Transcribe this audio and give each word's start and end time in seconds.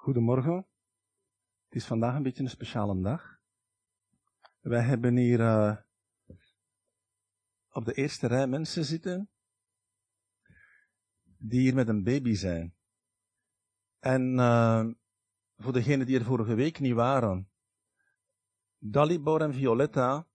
Goedemorgen. 0.00 0.66
Het 1.64 1.74
is 1.74 1.84
vandaag 1.84 2.14
een 2.14 2.22
beetje 2.22 2.42
een 2.42 2.50
speciale 2.50 3.00
dag. 3.02 3.38
Wij 4.60 4.82
hebben 4.82 5.16
hier 5.16 5.40
uh, 5.40 5.76
op 7.68 7.84
de 7.84 7.92
eerste 7.92 8.26
rij 8.26 8.46
mensen 8.46 8.84
zitten 8.84 9.30
die 11.22 11.60
hier 11.60 11.74
met 11.74 11.88
een 11.88 12.02
baby 12.02 12.34
zijn. 12.34 12.74
En 13.98 14.32
uh, 14.32 14.86
voor 15.56 15.72
degenen 15.72 16.06
die 16.06 16.18
er 16.18 16.24
vorige 16.24 16.54
week 16.54 16.78
niet 16.78 16.94
waren, 16.94 17.50
Dalibor 18.78 19.40
en 19.40 19.54
Violetta, 19.54 20.28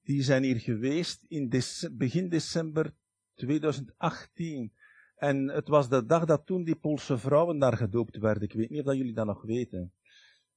die 0.00 0.22
zijn 0.22 0.42
hier 0.42 0.60
geweest 0.60 1.24
in 1.24 1.62
begin 1.92 2.28
december 2.28 2.94
2018. 3.34 4.74
En 5.20 5.48
het 5.48 5.68
was 5.68 5.88
de 5.88 6.06
dag 6.06 6.24
dat 6.24 6.46
toen 6.46 6.64
die 6.64 6.76
Poolse 6.76 7.18
vrouwen 7.18 7.58
daar 7.58 7.76
gedoopt 7.76 8.16
werden. 8.16 8.42
Ik 8.42 8.52
weet 8.52 8.70
niet 8.70 8.86
of 8.86 8.94
jullie 8.94 9.14
dat 9.14 9.26
nog 9.26 9.42
weten. 9.42 9.92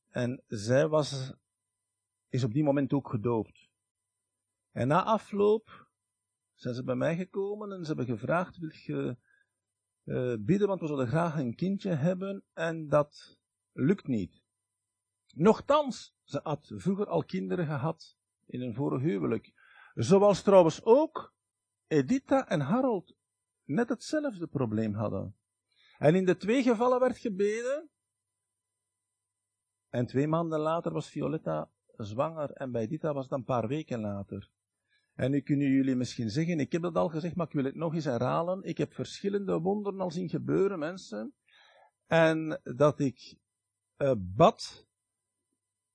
En 0.09 0.44
zij 0.48 0.88
was, 0.88 1.34
is 2.30 2.44
op 2.44 2.53
die 2.53 2.63
moment 2.63 2.94
ook 2.94 3.09
gedoopt. 3.09 3.70
En 4.72 4.88
na 4.88 5.03
afloop 5.03 5.88
zijn 6.53 6.73
ze 6.73 6.84
bij 6.84 6.95
mij 6.95 7.16
gekomen 7.16 7.72
en 7.72 7.81
ze 7.81 7.88
hebben 7.88 8.05
gevraagd, 8.05 8.58
wil 8.58 8.72
je 8.72 9.17
uh, 10.03 10.36
bidden, 10.39 10.67
want 10.67 10.80
we 10.80 10.88
zullen 10.88 11.08
graag 11.08 11.38
een 11.38 11.55
kindje 11.55 11.89
hebben 11.89 12.44
en 12.53 12.88
dat 12.89 13.39
lukt 13.72 14.08
niet. 14.08 14.44
Nochtans, 15.34 16.16
ze 16.23 16.39
had 16.44 16.72
vroeger 16.75 17.08
al 17.08 17.23
kinderen 17.23 17.66
gehad 17.66 18.17
in 18.45 18.61
een 18.61 18.73
vorig 18.73 19.02
huwelijk. 19.02 19.53
Zoals 19.94 20.41
trouwens 20.41 20.84
ook 20.84 21.34
Editha 21.88 22.48
en 22.48 22.59
Harold 22.59 23.16
net 23.66 23.90
hetzelfde 23.90 24.48
probleem 24.48 24.94
hadden. 24.94 25.35
En 25.98 26.16
in 26.16 26.26
de 26.26 26.38
twee 26.38 26.63
gevallen 26.63 26.99
werd 26.99 27.17
gebeden. 27.17 27.89
En 29.89 30.05
twee 30.05 30.27
maanden 30.27 30.59
later 30.59 30.91
was 30.94 31.09
Violetta 31.09 31.72
zwanger 31.97 32.52
en 32.52 32.72
bij 32.72 32.88
Dita 32.88 33.14
was 33.14 33.23
het 33.23 33.34
een 33.34 33.44
paar 33.44 33.67
weken 33.67 34.00
later. 34.00 34.50
En 35.14 35.31
nu 35.31 35.41
kunnen 35.41 35.69
jullie 35.69 35.95
misschien 35.95 36.30
zeggen, 36.30 36.59
ik 36.59 36.72
heb 36.72 36.81
dat 36.81 36.95
al 36.95 37.09
gezegd, 37.09 37.36
maar 37.36 37.47
ik 37.47 37.53
wil 37.53 37.64
het 37.64 37.75
nog 37.75 37.94
eens 37.94 38.06
herhalen. 38.06 38.64
Ik 38.64 38.78
heb 38.78 38.94
verschillende 38.94 39.59
wonderen 39.59 40.00
al 40.00 40.11
zien 40.11 40.30
gebeuren, 40.30 40.80
mensen. 40.80 41.34
En 42.06 42.61
dat 42.64 43.00
ik 43.00 43.38
uh, 43.97 44.11
bad 44.17 44.88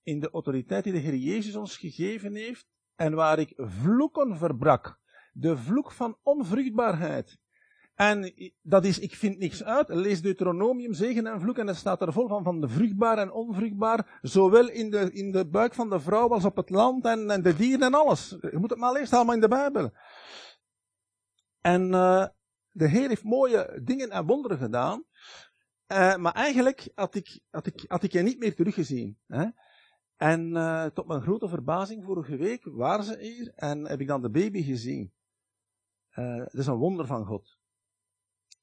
in 0.03 0.21
de 0.21 0.31
autoriteit 0.31 0.85
die 0.85 0.93
de 0.93 0.99
Heer 0.99 1.17
Jezus 1.17 1.57
ons 1.57 1.77
gegeven 1.77 2.35
heeft. 2.35 2.67
En 2.95 3.15
waar 3.15 3.39
ik 3.39 3.53
vloeken 3.57 4.37
verbrak. 4.37 5.01
De 5.33 5.57
vloek 5.57 5.93
van 5.93 6.19
onvruchtbaarheid. 6.23 7.39
En 7.99 8.35
dat 8.63 8.85
is, 8.85 8.99
ik 8.99 9.15
vind 9.15 9.39
niks 9.39 9.65
uit. 9.65 9.89
Lees 9.89 10.23
Deuteronomium, 10.23 10.95
zegen 10.95 11.27
en 11.27 11.41
vloek, 11.41 11.59
en 11.59 11.67
het 11.67 11.77
staat 11.77 12.03
er 12.03 12.13
vol 12.13 12.29
van, 12.29 12.45
van 12.45 12.61
de 12.61 12.69
vruchtbaar 12.69 13.19
en 13.19 13.33
onvruchtbaar. 13.33 14.19
Zowel 14.23 14.69
in 14.69 14.91
de, 14.91 15.13
in 15.13 15.33
de 15.33 15.47
buik 15.47 15.75
van 15.75 15.91
de 15.91 16.01
vrouw 16.01 16.29
als 16.29 16.45
op 16.45 16.57
het 16.57 16.71
land 16.71 17.05
en, 17.05 17.31
en 17.31 17.43
de 17.43 17.57
dieren 17.57 17.87
en 17.87 17.95
alles. 17.95 18.37
Je 18.41 18.59
moet 18.59 18.71
het 18.71 18.79
maar 18.79 18.93
lezen, 18.93 19.17
allemaal 19.17 19.35
in 19.35 19.41
de 19.41 19.49
Bijbel. 19.49 19.91
En 21.61 21.87
uh, 21.87 22.27
de 22.71 22.89
Heer 22.89 23.09
heeft 23.09 23.25
mooie 23.25 23.81
dingen 23.83 24.11
en 24.11 24.27
wonderen 24.27 24.59
gedaan. 24.59 25.05
Uh, 25.93 26.17
maar 26.17 26.33
eigenlijk 26.33 26.91
had 26.95 27.15
ik, 27.15 27.41
had, 27.51 27.67
ik, 27.67 27.85
had 27.89 28.03
ik 28.03 28.13
je 28.13 28.23
niet 28.23 28.39
meer 28.39 28.55
teruggezien. 28.55 29.19
Hè? 29.27 29.47
En 30.17 30.51
uh, 30.51 30.85
tot 30.85 31.07
mijn 31.07 31.23
grote 31.23 31.49
verbazing, 31.49 32.05
vorige 32.05 32.37
week 32.37 32.65
waren 32.65 33.05
ze 33.05 33.19
hier 33.19 33.53
en 33.55 33.87
heb 33.87 34.01
ik 34.01 34.07
dan 34.07 34.23
de 34.23 34.31
baby 34.31 34.63
gezien. 34.63 35.13
dat 36.15 36.55
is 36.55 36.67
een 36.67 36.75
wonder 36.75 37.07
van 37.07 37.25
God. 37.27 37.58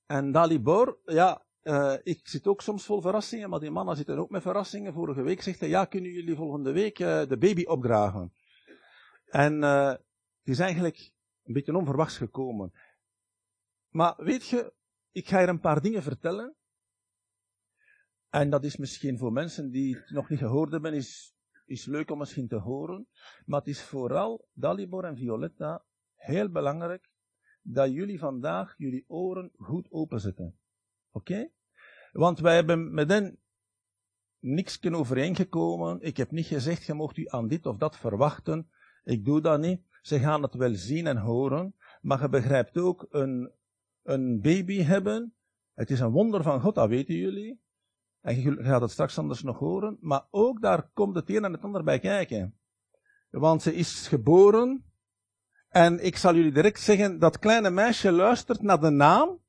En 0.05 0.31
Dalibor, 0.31 0.99
ja, 1.05 1.45
uh, 1.63 1.95
ik 2.03 2.27
zit 2.27 2.47
ook 2.47 2.61
soms 2.61 2.85
vol 2.85 3.01
verrassingen, 3.01 3.49
maar 3.49 3.59
die 3.59 3.71
mannen 3.71 3.95
zitten 3.95 4.17
ook 4.17 4.29
met 4.29 4.41
verrassingen. 4.41 4.93
Vorige 4.93 5.21
week 5.21 5.41
zegt 5.41 5.59
hij, 5.59 5.69
ja, 5.69 5.85
kunnen 5.85 6.11
jullie 6.11 6.35
volgende 6.35 6.71
week 6.71 6.99
uh, 6.99 7.27
de 7.27 7.37
baby 7.37 7.63
opdragen? 7.63 8.33
En 9.25 9.61
uh, 9.61 9.87
het 9.87 9.99
is 10.43 10.59
eigenlijk 10.59 11.11
een 11.43 11.53
beetje 11.53 11.77
onverwachts 11.77 12.17
gekomen. 12.17 12.73
Maar 13.89 14.13
weet 14.17 14.47
je, 14.47 14.73
ik 15.11 15.27
ga 15.27 15.39
je 15.39 15.47
een 15.47 15.59
paar 15.59 15.81
dingen 15.81 16.03
vertellen. 16.03 16.55
En 18.29 18.49
dat 18.49 18.63
is 18.63 18.77
misschien 18.77 19.17
voor 19.17 19.31
mensen 19.31 19.71
die 19.71 19.95
het 19.95 20.09
nog 20.09 20.29
niet 20.29 20.39
gehoord 20.39 20.71
hebben, 20.71 20.93
is, 20.93 21.35
is 21.65 21.85
leuk 21.85 22.11
om 22.11 22.17
misschien 22.17 22.47
te 22.47 22.59
horen. 22.59 23.07
Maar 23.45 23.59
het 23.59 23.69
is 23.69 23.81
vooral 23.81 24.47
Dalibor 24.53 25.03
en 25.03 25.17
Violetta 25.17 25.85
heel 26.15 26.49
belangrijk 26.49 27.09
dat 27.67 27.91
jullie 27.91 28.19
vandaag 28.19 28.75
jullie 28.77 29.05
oren 29.07 29.51
goed 29.57 29.87
openzetten. 29.91 30.55
Oké? 31.11 31.49
Want 32.11 32.39
wij 32.39 32.55
hebben 32.55 32.93
met 32.93 33.09
hen 33.09 33.37
niks 34.39 34.83
overeengekomen. 34.83 36.01
Ik 36.01 36.17
heb 36.17 36.31
niet 36.31 36.45
gezegd, 36.45 36.85
je 36.85 36.93
mocht 36.93 37.17
u 37.17 37.25
aan 37.27 37.47
dit 37.47 37.65
of 37.65 37.77
dat 37.77 37.97
verwachten. 37.97 38.69
Ik 39.03 39.25
doe 39.25 39.41
dat 39.41 39.59
niet. 39.59 39.81
Ze 40.01 40.19
gaan 40.19 40.41
het 40.41 40.53
wel 40.53 40.73
zien 40.73 41.07
en 41.07 41.17
horen. 41.17 41.75
Maar 42.01 42.21
je 42.21 42.29
begrijpt 42.29 42.77
ook, 42.77 43.07
een, 43.09 43.51
een 44.03 44.41
baby 44.41 44.81
hebben. 44.81 45.33
Het 45.73 45.89
is 45.89 45.99
een 45.99 46.11
wonder 46.11 46.43
van 46.43 46.61
God, 46.61 46.75
dat 46.75 46.89
weten 46.89 47.15
jullie. 47.15 47.61
En 48.21 48.41
je 48.41 48.63
gaat 48.63 48.81
het 48.81 48.91
straks 48.91 49.17
anders 49.17 49.43
nog 49.43 49.59
horen. 49.59 49.97
Maar 50.01 50.25
ook 50.31 50.61
daar 50.61 50.89
komt 50.93 51.15
het 51.15 51.29
een 51.29 51.43
en 51.43 51.51
het 51.51 51.63
ander 51.63 51.83
bij 51.83 51.99
kijken. 51.99 52.57
Want 53.29 53.61
ze 53.61 53.75
is 53.75 54.07
geboren 54.07 54.83
en 55.75 56.05
ik 56.05 56.17
zal 56.17 56.35
jullie 56.35 56.51
direct 56.51 56.79
zeggen, 56.79 57.19
dat 57.19 57.39
kleine 57.39 57.69
meisje 57.69 58.11
luistert 58.11 58.61
naar 58.61 58.79
de 58.79 58.89
naam 58.89 59.39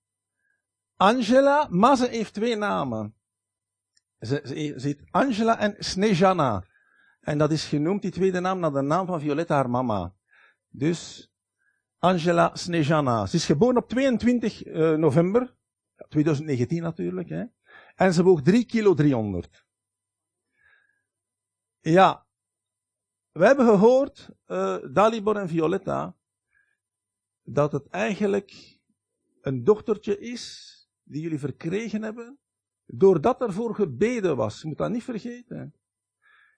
Angela, 0.97 1.67
maar 1.71 1.97
ze 1.97 2.09
heeft 2.09 2.35
twee 2.35 2.57
namen. 2.57 3.15
Ze, 4.21 4.41
ze, 4.45 4.87
heet 4.87 5.03
Angela 5.11 5.59
en 5.59 5.75
Snejana. 5.79 6.65
En 7.21 7.39
dat 7.39 7.51
is 7.51 7.65
genoemd, 7.65 8.03
die 8.03 8.11
tweede 8.11 8.41
naam, 8.41 8.59
naar 8.59 8.73
de 8.73 8.81
naam 8.81 9.07
van 9.07 9.21
Violetta, 9.21 9.55
haar 9.55 9.71
mama. 9.71 10.15
Dus 10.69 11.31
Angela 11.99 12.51
Snejana. 12.55 13.27
Ze 13.27 13.37
is 13.37 13.45
geboren 13.45 13.77
op 13.77 13.89
22 13.89 14.67
uh, 14.67 14.93
eh, 14.93 14.99
november, 14.99 15.57
2019 16.09 16.83
natuurlijk. 16.83 17.29
Hè. 17.29 17.45
En 17.95 18.13
ze 18.13 18.23
woog 18.23 18.43
3 18.43 18.65
kilo 18.65 18.95
300. 18.95 19.65
Ja, 21.81 22.26
we 23.37 23.47
hebben 23.47 23.67
gehoord, 23.67 24.31
uh, 24.47 24.77
Dalibor 24.93 25.37
en 25.37 25.49
Violetta, 25.49 26.17
dat 27.43 27.73
het 27.73 27.89
eigenlijk 27.89 28.79
een 29.41 29.65
dochtertje 29.65 30.19
is 30.19 30.75
die 31.03 31.23
jullie 31.23 31.39
verkregen 31.39 32.03
hebben, 32.03 32.39
doordat 32.87 33.43
er 33.43 33.53
voor 33.53 33.75
gebeden 33.75 34.37
was. 34.37 34.61
Je 34.61 34.69
moet 34.69 34.79
dat 34.79 34.91
niet 34.91 35.05
vergeten. 35.05 35.75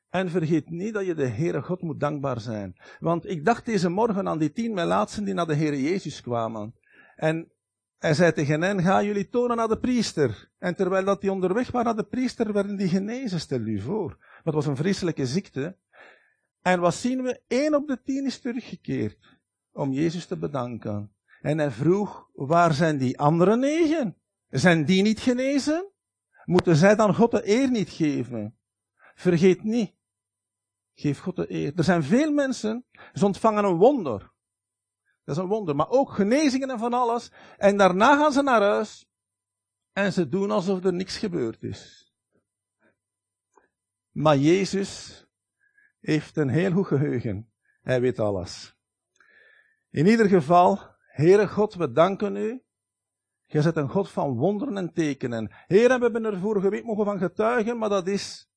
En 0.09 0.31
vergeet 0.31 0.71
niet 0.71 0.95
dat 0.95 1.07
je 1.07 1.15
de 1.15 1.27
Heere 1.27 1.63
God 1.63 1.83
moet 1.83 2.01
dankbaar 2.01 2.41
zijn. 2.41 2.77
Want 3.01 3.29
ik 3.29 3.45
dacht 3.45 3.65
deze 3.65 3.89
morgen 3.89 4.29
aan 4.29 4.39
die 4.39 4.53
tien 4.53 4.75
melaatsen 4.75 5.25
die 5.25 5.35
naar 5.35 5.47
de 5.47 5.55
Heere 5.55 5.83
Jezus 5.83 6.21
kwamen. 6.21 6.75
En 7.17 7.53
hij 7.99 8.15
zei 8.15 8.33
tegen 8.33 8.63
hen, 8.63 8.83
ga 8.83 9.03
jullie 9.03 9.29
tonen 9.29 9.57
naar 9.57 9.69
de 9.69 9.79
priester. 9.79 10.51
En 10.59 10.75
terwijl 10.75 11.05
dat 11.05 11.21
die 11.21 11.33
onderweg 11.33 11.71
waren 11.71 11.87
naar 11.87 12.05
de 12.05 12.09
priester, 12.09 12.53
werden 12.53 12.77
die 12.77 12.89
genezen, 12.89 13.41
stel 13.41 13.61
u 13.61 13.81
voor. 13.81 14.17
Het 14.45 14.55
was 14.55 14.67
een 14.67 14.77
vreselijke 14.77 15.27
ziekte. 15.27 15.77
En 16.69 16.81
wat 16.81 16.95
zien 16.95 17.23
we? 17.23 17.43
Eén 17.49 17.75
op 17.75 17.87
de 17.87 18.03
tien 18.03 18.27
is 18.27 18.41
teruggekeerd 18.41 19.39
om 19.73 19.93
Jezus 19.93 20.27
te 20.27 20.39
bedanken. 20.39 21.15
En 21.41 21.59
hij 21.59 21.71
vroeg, 21.71 22.31
waar 22.33 22.75
zijn 22.75 22.99
die 22.99 23.19
andere 23.19 23.57
negen? 23.57 24.17
Zijn 24.49 24.85
die 24.85 25.03
niet 25.03 25.21
genezen? 25.21 25.91
Moeten 26.45 26.77
zij 26.77 26.95
dan 26.95 27.15
God 27.15 27.31
de 27.31 27.49
eer 27.49 27.71
niet 27.71 27.91
geven? 27.91 28.59
Vergeet 29.15 29.63
niet. 29.63 29.95
Geef 30.95 31.19
God 31.19 31.37
de 31.37 31.53
eer. 31.53 31.73
Er 31.77 31.85
zijn 31.85 32.03
veel 32.03 32.33
mensen, 32.33 32.87
ze 33.13 33.27
ontvangen 33.27 33.65
een 33.65 33.77
wonder. 33.77 34.33
Dat 35.25 35.37
is 35.37 35.43
een 35.43 35.49
wonder. 35.49 35.77
Maar 35.77 35.91
ook 35.91 36.11
genezingen 36.11 36.71
en 36.71 36.79
van 36.79 36.93
alles. 36.93 37.31
En 37.57 37.77
daarna 37.77 38.17
gaan 38.17 38.33
ze 38.33 38.43
naar 38.43 38.63
huis. 38.63 39.09
En 39.93 40.13
ze 40.13 40.29
doen 40.29 40.51
alsof 40.51 40.85
er 40.85 40.93
niks 40.93 41.17
gebeurd 41.17 41.63
is. 41.63 42.13
Maar 44.11 44.37
Jezus 44.37 45.27
heeft 46.01 46.37
een 46.37 46.49
heel 46.49 46.73
goed 46.73 46.87
geheugen. 46.87 47.51
Hij 47.81 48.01
weet 48.01 48.19
alles. 48.19 48.77
In 49.91 50.07
ieder 50.07 50.29
geval, 50.29 50.79
Heere 50.99 51.49
God, 51.49 51.75
we 51.75 51.93
danken 51.93 52.37
u. 52.37 52.63
Je 53.47 53.63
bent 53.63 53.77
een 53.77 53.89
God 53.89 54.11
van 54.11 54.37
wonderen 54.37 54.77
en 54.77 54.93
tekenen. 54.93 55.51
Heer, 55.67 55.89
we 55.89 56.03
hebben 56.03 56.25
er 56.25 56.39
vorige 56.39 56.69
week 56.69 56.85
mogen 56.85 57.05
van 57.05 57.19
getuigen, 57.19 57.79
maar 57.79 57.89
dat 57.89 58.07
is 58.07 58.51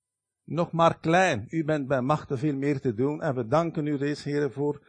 nog 0.44 0.72
maar 0.72 1.00
klein. 1.00 1.46
U 1.50 1.64
bent 1.64 1.88
bij 1.88 2.02
machten 2.02 2.38
veel 2.38 2.56
meer 2.56 2.80
te 2.80 2.94
doen. 2.94 3.22
En 3.22 3.36
we 3.36 3.48
danken 3.48 3.88
u 3.88 3.98
deze 3.98 4.30
Heer 4.30 4.52
voor 4.52 4.88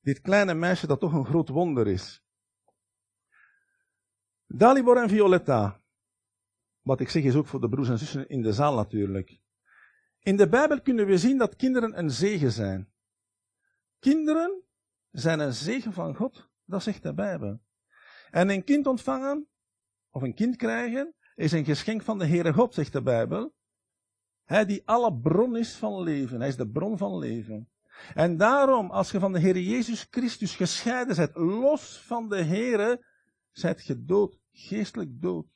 dit 0.00 0.20
kleine 0.20 0.54
meisje 0.54 0.86
dat 0.86 1.00
toch 1.00 1.12
een 1.12 1.26
groot 1.26 1.48
wonder 1.48 1.86
is. 1.86 2.22
Dalibor 4.46 4.96
en 4.96 5.08
Violetta. 5.08 5.82
Wat 6.80 7.00
ik 7.00 7.08
zeg 7.08 7.22
is 7.22 7.34
ook 7.34 7.46
voor 7.46 7.60
de 7.60 7.68
broers 7.68 7.88
en 7.88 7.98
zussen 7.98 8.28
in 8.28 8.42
de 8.42 8.52
zaal 8.52 8.74
natuurlijk. 8.74 9.40
In 10.22 10.36
de 10.36 10.48
Bijbel 10.48 10.80
kunnen 10.80 11.06
we 11.06 11.18
zien 11.18 11.38
dat 11.38 11.56
kinderen 11.56 11.98
een 11.98 12.10
zegen 12.10 12.52
zijn. 12.52 12.92
Kinderen 13.98 14.62
zijn 15.10 15.40
een 15.40 15.52
zegen 15.52 15.92
van 15.92 16.14
God, 16.14 16.48
dat 16.64 16.82
zegt 16.82 17.02
de 17.02 17.14
Bijbel. 17.14 17.60
En 18.30 18.50
een 18.50 18.64
kind 18.64 18.86
ontvangen, 18.86 19.48
of 20.10 20.22
een 20.22 20.34
kind 20.34 20.56
krijgen, 20.56 21.14
is 21.34 21.52
een 21.52 21.64
geschenk 21.64 22.02
van 22.02 22.18
de 22.18 22.26
Heere 22.26 22.52
God, 22.52 22.74
zegt 22.74 22.92
de 22.92 23.02
Bijbel. 23.02 23.54
Hij 24.44 24.66
die 24.66 24.82
alle 24.84 25.14
bron 25.14 25.56
is 25.56 25.74
van 25.74 26.02
leven. 26.02 26.38
Hij 26.38 26.48
is 26.48 26.56
de 26.56 26.68
bron 26.68 26.98
van 26.98 27.18
leven. 27.18 27.70
En 28.14 28.36
daarom, 28.36 28.90
als 28.90 29.10
je 29.10 29.18
van 29.18 29.32
de 29.32 29.38
Heer 29.38 29.58
Jezus 29.58 30.06
Christus 30.10 30.56
gescheiden 30.56 31.16
bent, 31.16 31.36
los 31.36 32.00
van 32.00 32.28
de 32.28 32.44
Heere, 32.44 33.06
zijt 33.50 33.86
je 33.86 34.04
dood, 34.04 34.40
geestelijk 34.52 35.20
dood. 35.20 35.46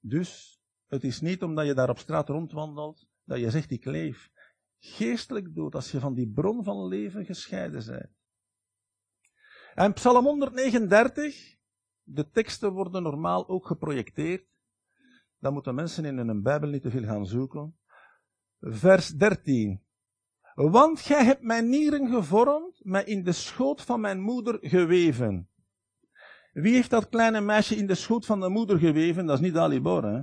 Dus, 0.00 0.55
het 0.86 1.04
is 1.04 1.20
niet 1.20 1.42
omdat 1.42 1.66
je 1.66 1.74
daar 1.74 1.90
op 1.90 1.98
straat 1.98 2.28
rondwandelt, 2.28 3.06
dat 3.24 3.38
je 3.38 3.50
zegt 3.50 3.70
ik 3.70 3.84
leef. 3.84 4.30
Geestelijk 4.78 5.54
dood, 5.54 5.74
als 5.74 5.90
je 5.90 6.00
van 6.00 6.14
die 6.14 6.28
bron 6.28 6.64
van 6.64 6.86
leven 6.86 7.24
gescheiden 7.24 7.86
bent. 7.86 8.10
En 9.74 9.92
Psalm 9.92 10.24
139, 10.24 11.56
de 12.02 12.30
teksten 12.30 12.72
worden 12.72 13.02
normaal 13.02 13.48
ook 13.48 13.66
geprojecteerd. 13.66 14.46
Dan 15.38 15.52
moeten 15.52 15.74
mensen 15.74 16.04
in 16.04 16.16
hun 16.16 16.42
Bijbel 16.42 16.68
niet 16.68 16.82
te 16.82 16.90
veel 16.90 17.04
gaan 17.04 17.26
zoeken. 17.26 17.76
Vers 18.60 19.08
13. 19.08 19.84
Want 20.54 21.00
gij 21.00 21.24
hebt 21.24 21.42
mijn 21.42 21.68
nieren 21.68 22.08
gevormd, 22.08 22.80
mij 22.84 23.04
in 23.04 23.24
de 23.24 23.32
schoot 23.32 23.82
van 23.82 24.00
mijn 24.00 24.20
moeder 24.20 24.58
geweven. 24.60 25.48
Wie 26.52 26.74
heeft 26.74 26.90
dat 26.90 27.08
kleine 27.08 27.40
meisje 27.40 27.76
in 27.76 27.86
de 27.86 27.94
schoot 27.94 28.26
van 28.26 28.40
de 28.40 28.48
moeder 28.48 28.78
geweven? 28.78 29.26
Dat 29.26 29.36
is 29.36 29.44
niet 29.44 29.56
Alibor, 29.56 30.04
hè? 30.04 30.20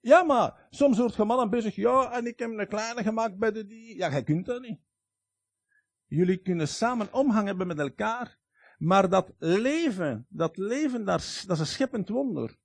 Ja, 0.00 0.22
maar 0.22 0.66
soms 0.70 0.98
wordt 0.98 1.14
je 1.14 1.24
mannen 1.24 1.50
bezig, 1.50 1.74
ja, 1.74 2.12
en 2.12 2.26
ik 2.26 2.38
heb 2.38 2.50
een 2.50 2.68
kleine 2.68 3.02
gemaakt 3.02 3.38
bij 3.38 3.52
de 3.52 3.66
die. 3.66 3.96
Ja, 3.96 4.10
jij 4.10 4.22
kunt 4.22 4.46
dat 4.46 4.62
niet. 4.62 4.80
Jullie 6.06 6.36
kunnen 6.36 6.68
samen 6.68 7.12
omgang 7.12 7.46
hebben 7.46 7.66
met 7.66 7.78
elkaar, 7.78 8.38
maar 8.78 9.08
dat 9.08 9.32
leven, 9.38 10.26
dat 10.28 10.56
leven, 10.56 11.04
dat 11.04 11.20
is 11.20 11.46
een 11.48 11.66
scheppend 11.66 12.08
wonder. 12.08 12.58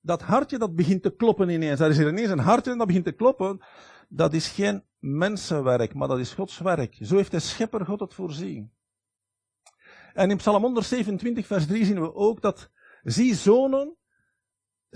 Dat 0.00 0.22
hartje 0.22 0.58
dat 0.58 0.74
begint 0.74 1.02
te 1.02 1.14
kloppen 1.16 1.48
ineens. 1.48 1.80
Er 1.80 1.90
is 1.90 1.98
er 1.98 2.08
ineens 2.08 2.30
een 2.30 2.38
hartje 2.38 2.76
dat 2.76 2.86
begint 2.86 3.04
te 3.04 3.12
kloppen. 3.12 3.64
Dat 4.08 4.32
is 4.32 4.48
geen 4.48 4.84
mensenwerk, 4.98 5.94
maar 5.94 6.08
dat 6.08 6.18
is 6.18 6.34
Gods 6.34 6.58
werk. 6.58 6.96
Zo 7.00 7.16
heeft 7.16 7.30
de 7.30 7.38
schepper 7.38 7.86
God 7.86 8.00
het 8.00 8.14
voorzien. 8.14 8.72
En 10.12 10.30
in 10.30 10.36
Psalm 10.36 10.62
127, 10.62 11.46
vers 11.46 11.66
3 11.66 11.84
zien 11.84 12.00
we 12.00 12.14
ook 12.14 12.40
dat, 12.40 12.70
zie 13.02 13.34
zonen, 13.34 13.96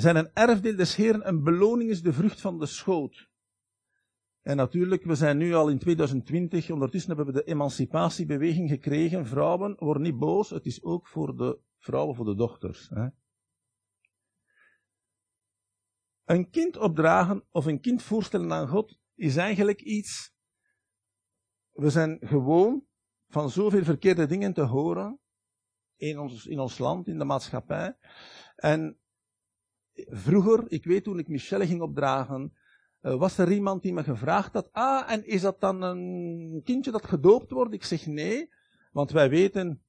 zijn 0.00 0.16
een 0.16 0.30
erfdeel 0.32 0.76
des 0.76 0.96
Heeren, 0.96 1.28
een 1.28 1.42
beloning 1.42 1.90
is 1.90 2.02
de 2.02 2.12
vrucht 2.12 2.40
van 2.40 2.58
de 2.58 2.66
schoot. 2.66 3.28
En 4.42 4.56
natuurlijk, 4.56 5.04
we 5.04 5.14
zijn 5.14 5.36
nu 5.36 5.54
al 5.54 5.68
in 5.68 5.78
2020, 5.78 6.70
ondertussen 6.70 7.16
hebben 7.16 7.34
we 7.34 7.40
de 7.40 7.50
emancipatiebeweging 7.50 8.68
gekregen. 8.68 9.26
Vrouwen, 9.26 9.76
worden 9.78 10.02
niet 10.02 10.18
boos, 10.18 10.50
het 10.50 10.66
is 10.66 10.82
ook 10.82 11.06
voor 11.06 11.36
de 11.36 11.60
vrouwen, 11.78 12.16
voor 12.16 12.24
de 12.24 12.34
dochters. 12.34 12.88
Hè. 12.88 13.08
Een 16.24 16.50
kind 16.50 16.76
opdragen 16.76 17.44
of 17.50 17.66
een 17.66 17.80
kind 17.80 18.02
voorstellen 18.02 18.52
aan 18.52 18.68
God 18.68 18.98
is 19.14 19.36
eigenlijk 19.36 19.80
iets. 19.80 20.32
We 21.70 21.90
zijn 21.90 22.18
gewoon 22.20 22.86
van 23.28 23.50
zoveel 23.50 23.84
verkeerde 23.84 24.26
dingen 24.26 24.52
te 24.52 24.62
horen 24.62 25.20
in 25.96 26.18
ons, 26.18 26.46
in 26.46 26.58
ons 26.58 26.78
land, 26.78 27.06
in 27.06 27.18
de 27.18 27.24
maatschappij. 27.24 27.96
En 28.56 28.98
vroeger, 30.06 30.64
ik 30.68 30.84
weet 30.84 31.04
toen 31.04 31.18
ik 31.18 31.28
Michelle 31.28 31.66
ging 31.66 31.80
opdragen, 31.80 32.52
eh, 33.00 33.14
was 33.14 33.38
er 33.38 33.52
iemand 33.52 33.82
die 33.82 33.92
me 33.92 34.02
gevraagd 34.02 34.52
had, 34.52 34.68
ah, 34.72 35.12
en 35.12 35.26
is 35.26 35.40
dat 35.40 35.60
dan 35.60 35.82
een 35.82 36.60
kindje 36.64 36.90
dat 36.90 37.06
gedoopt 37.06 37.50
wordt? 37.50 37.74
Ik 37.74 37.84
zeg 37.84 38.06
nee, 38.06 38.50
want 38.92 39.10
wij 39.10 39.28
weten, 39.28 39.82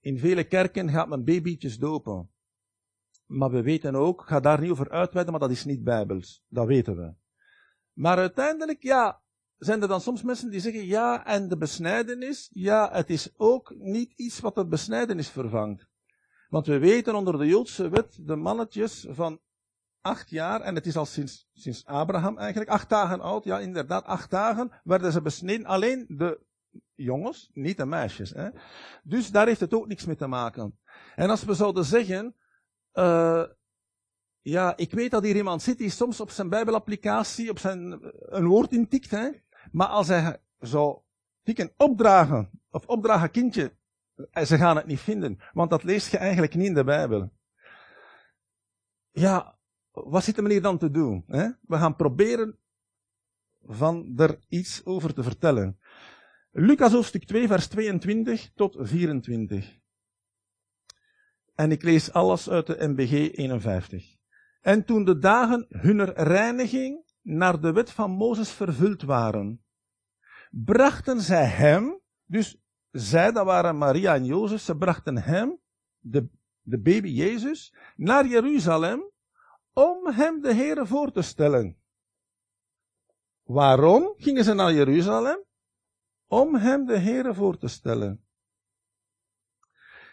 in 0.00 0.18
vele 0.18 0.44
kerken 0.44 0.90
gaat 0.90 1.08
men 1.08 1.24
babytjes 1.24 1.78
dopen. 1.78 2.30
Maar 3.26 3.50
we 3.50 3.62
weten 3.62 3.94
ook, 3.94 4.22
ga 4.26 4.40
daar 4.40 4.60
niet 4.60 4.70
over 4.70 4.90
uitweiden, 4.90 5.32
maar 5.32 5.48
dat 5.48 5.50
is 5.50 5.64
niet 5.64 5.84
bijbels. 5.84 6.44
Dat 6.48 6.66
weten 6.66 6.96
we. 6.96 7.14
Maar 7.92 8.16
uiteindelijk, 8.16 8.82
ja, 8.82 9.22
zijn 9.58 9.82
er 9.82 9.88
dan 9.88 10.00
soms 10.00 10.22
mensen 10.22 10.50
die 10.50 10.60
zeggen, 10.60 10.86
ja, 10.86 11.26
en 11.26 11.48
de 11.48 11.56
besnijdenis, 11.56 12.50
ja, 12.52 12.90
het 12.92 13.10
is 13.10 13.32
ook 13.36 13.74
niet 13.76 14.12
iets 14.16 14.40
wat 14.40 14.54
de 14.54 14.66
besnijdenis 14.66 15.28
vervangt. 15.28 15.86
Want 16.52 16.66
we 16.66 16.78
weten 16.78 17.14
onder 17.14 17.38
de 17.38 17.46
Joodse 17.46 17.88
wet, 17.88 18.18
de 18.20 18.36
mannetjes 18.36 19.06
van 19.10 19.40
acht 20.00 20.30
jaar, 20.30 20.60
en 20.60 20.74
het 20.74 20.86
is 20.86 20.96
al 20.96 21.06
sinds, 21.06 21.48
sinds 21.52 21.84
Abraham 21.86 22.38
eigenlijk, 22.38 22.70
acht 22.70 22.88
dagen 22.88 23.20
oud, 23.20 23.44
ja 23.44 23.58
inderdaad, 23.58 24.04
acht 24.04 24.30
dagen, 24.30 24.70
werden 24.84 25.12
ze 25.12 25.22
besneden. 25.22 25.66
Alleen 25.66 26.04
de 26.08 26.40
jongens, 26.94 27.50
niet 27.52 27.76
de 27.76 27.86
meisjes. 27.86 28.30
Hè. 28.30 28.48
Dus 29.02 29.30
daar 29.30 29.46
heeft 29.46 29.60
het 29.60 29.74
ook 29.74 29.86
niks 29.86 30.04
mee 30.04 30.16
te 30.16 30.26
maken. 30.26 30.78
En 31.14 31.30
als 31.30 31.44
we 31.44 31.54
zouden 31.54 31.84
zeggen, 31.84 32.34
uh, 32.94 33.44
ja, 34.40 34.76
ik 34.76 34.92
weet 34.92 35.10
dat 35.10 35.22
hier 35.22 35.36
iemand 35.36 35.62
zit 35.62 35.78
die 35.78 35.90
soms 35.90 36.20
op 36.20 36.30
zijn 36.30 36.48
bijbelapplicatie 36.48 37.50
op 37.50 37.58
zijn, 37.58 37.98
een 38.12 38.46
woord 38.46 38.72
intikt, 38.72 39.10
hè. 39.10 39.30
Maar 39.70 39.88
als 39.88 40.08
hij 40.08 40.42
zou 40.58 41.00
tikken 41.42 41.72
opdragen, 41.76 42.50
of 42.70 42.86
opdragen 42.86 43.30
kindje, 43.30 43.76
eh, 44.30 44.44
ze 44.44 44.56
gaan 44.56 44.76
het 44.76 44.86
niet 44.86 45.00
vinden. 45.00 45.38
Want 45.52 45.70
dat 45.70 45.82
leest 45.82 46.10
je 46.10 46.18
eigenlijk 46.18 46.54
niet 46.54 46.66
in 46.66 46.74
de 46.74 46.84
Bijbel. 46.84 47.32
Ja, 49.10 49.58
wat 49.90 50.24
zit 50.24 50.34
de 50.34 50.42
meneer 50.42 50.62
dan 50.62 50.78
te 50.78 50.90
doen? 50.90 51.24
Hè? 51.26 51.48
We 51.60 51.76
gaan 51.76 51.96
proberen 51.96 52.58
van 53.62 54.12
er 54.16 54.38
iets 54.48 54.84
over 54.84 55.14
te 55.14 55.22
vertellen. 55.22 55.78
Lucas 56.50 56.92
hoofdstuk 56.92 57.24
2, 57.24 57.46
vers 57.46 57.66
22 57.66 58.50
tot 58.54 58.76
24. 58.80 59.78
En 61.54 61.70
ik 61.70 61.82
lees 61.82 62.12
alles 62.12 62.50
uit 62.50 62.66
de 62.66 62.88
MBG 62.88 63.12
51. 63.36 64.16
En 64.60 64.84
toen 64.84 65.04
de 65.04 65.18
dagen 65.18 65.66
hunner 65.68 66.12
reiniging 66.12 67.04
naar 67.22 67.60
de 67.60 67.72
wet 67.72 67.90
van 67.90 68.10
Mozes 68.10 68.50
vervuld 68.50 69.02
waren, 69.02 69.64
brachten 70.50 71.20
zij 71.20 71.46
hem, 71.46 72.00
dus 72.24 72.60
zij, 72.92 73.32
dat 73.32 73.44
waren 73.44 73.78
Maria 73.78 74.14
en 74.14 74.24
Jozef, 74.24 74.60
ze 74.60 74.76
brachten 74.76 75.18
hem, 75.18 75.58
de, 75.98 76.28
de 76.60 76.78
baby 76.78 77.08
Jezus, 77.08 77.74
naar 77.96 78.26
Jeruzalem, 78.26 79.10
om 79.72 80.06
hem 80.06 80.40
de 80.40 80.54
Heere 80.54 80.86
voor 80.86 81.12
te 81.12 81.22
stellen. 81.22 81.76
Waarom 83.42 84.14
gingen 84.16 84.44
ze 84.44 84.52
naar 84.52 84.72
Jeruzalem? 84.72 85.44
Om 86.26 86.54
hem 86.54 86.86
de 86.86 86.98
Heere 86.98 87.34
voor 87.34 87.58
te 87.58 87.68
stellen. 87.68 88.24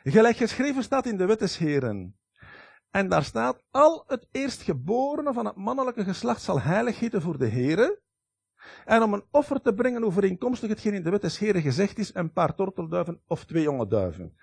Gelijk 0.04 0.38
geschreven 0.38 0.84
staat 0.84 1.06
in 1.06 1.18
de 1.18 1.26
wet 1.26 1.40
des 1.40 1.58
Heren. 1.58 2.20
En 2.90 3.10
daar 3.10 3.24
staat, 3.24 3.64
al 3.72 4.04
het 4.08 4.28
eerstgeborene 4.32 5.34
van 5.34 5.46
het 5.46 5.56
mannelijke 5.56 6.04
geslacht 6.04 6.42
zal 6.42 6.62
heilig 6.62 7.00
heten 7.00 7.22
voor 7.22 7.38
de 7.38 7.48
Heere. 7.48 8.02
En 8.86 9.02
om 9.02 9.14
een 9.14 9.24
offer 9.32 9.62
te 9.62 9.74
brengen 9.74 10.04
overeenkomstig 10.04 10.70
hetgeen 10.70 10.94
in 10.94 11.04
de 11.04 11.10
wet 11.10 11.22
des 11.22 11.40
Heren 11.40 11.62
gezegd 11.62 11.98
is, 11.98 12.16
een 12.16 12.32
paar 12.32 12.56
tortelduiven 12.56 13.22
of 13.28 13.46
twee 13.46 13.64
jonge 13.64 13.88
duiven. 13.88 14.38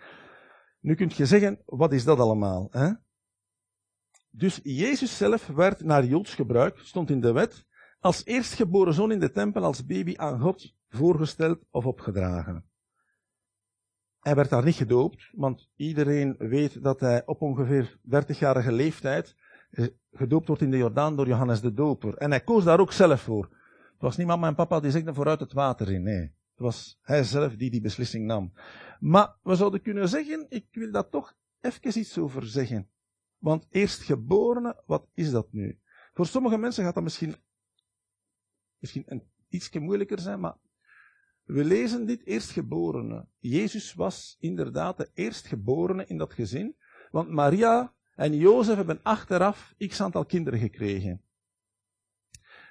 Nu 0.80 0.94
kunt 0.94 1.14
je 1.14 1.26
zeggen, 1.26 1.62
wat 1.64 1.92
is 1.92 2.04
dat 2.04 2.18
allemaal? 2.18 2.68
Hè? 2.70 2.92
Dus 4.30 4.60
Jezus 4.62 5.16
zelf 5.16 5.46
werd 5.46 5.84
naar 5.84 6.04
Joods 6.04 6.34
gebruik, 6.34 6.78
stond 6.78 7.10
in 7.10 7.20
de 7.20 7.32
wet, 7.32 7.66
als 8.00 8.24
eerstgeboren 8.24 8.94
zoon 8.94 9.12
in 9.12 9.20
de 9.20 9.30
tempel 9.30 9.64
als 9.64 9.86
baby 9.86 10.14
aan 10.16 10.40
God 10.40 10.74
voorgesteld 10.88 11.58
of 11.70 11.86
opgedragen. 11.86 12.64
Hij 14.20 14.34
werd 14.34 14.50
daar 14.50 14.64
niet 14.64 14.74
gedoopt, 14.74 15.30
want 15.32 15.68
iedereen 15.76 16.34
weet 16.38 16.82
dat 16.82 17.00
hij 17.00 17.22
op 17.26 17.42
ongeveer 17.42 17.98
30-jarige 18.14 18.72
leeftijd 18.72 19.36
eh, 19.70 19.86
gedoopt 20.12 20.46
wordt 20.46 20.62
in 20.62 20.70
de 20.70 20.76
Jordaan 20.76 21.16
door 21.16 21.26
Johannes 21.26 21.60
de 21.60 21.72
Doper. 21.72 22.14
En 22.14 22.30
hij 22.30 22.40
koos 22.40 22.64
daar 22.64 22.80
ook 22.80 22.92
zelf 22.92 23.20
voor. 23.20 23.48
Het 23.96 24.04
was 24.04 24.16
niet 24.16 24.26
mama 24.26 24.48
en 24.48 24.54
papa 24.54 24.80
die 24.80 24.90
zegden 24.90 25.14
vooruit 25.14 25.40
het 25.40 25.52
water 25.52 25.90
in, 25.90 26.02
nee. 26.02 26.20
Het 26.20 26.64
was 26.64 26.98
hij 27.02 27.24
zelf 27.24 27.56
die 27.56 27.70
die 27.70 27.80
beslissing 27.80 28.26
nam. 28.26 28.52
Maar 29.00 29.36
we 29.42 29.54
zouden 29.54 29.82
kunnen 29.82 30.08
zeggen, 30.08 30.46
ik 30.48 30.66
wil 30.70 30.90
daar 30.92 31.08
toch 31.08 31.36
even 31.60 31.98
iets 31.98 32.18
over 32.18 32.46
zeggen. 32.46 32.88
Want 33.38 33.66
eerstgeborene, 33.70 34.82
wat 34.86 35.08
is 35.14 35.30
dat 35.30 35.52
nu? 35.52 35.80
Voor 36.14 36.26
sommige 36.26 36.58
mensen 36.58 36.84
gaat 36.84 36.94
dat 36.94 37.02
misschien, 37.02 37.34
misschien 38.78 39.04
een, 39.06 39.22
ietsje 39.48 39.80
moeilijker 39.80 40.20
zijn, 40.20 40.40
maar 40.40 40.56
we 41.44 41.64
lezen 41.64 42.06
dit 42.06 42.26
eerstgeborene. 42.26 43.26
Jezus 43.38 43.94
was 43.94 44.36
inderdaad 44.38 44.96
de 44.96 45.10
eerstgeborene 45.14 46.06
in 46.06 46.18
dat 46.18 46.32
gezin, 46.32 46.76
want 47.10 47.28
Maria 47.28 47.94
en 48.14 48.36
Jozef 48.36 48.76
hebben 48.76 49.00
achteraf 49.02 49.74
x 49.78 50.00
aantal 50.00 50.24
kinderen 50.24 50.58
gekregen. 50.58 51.22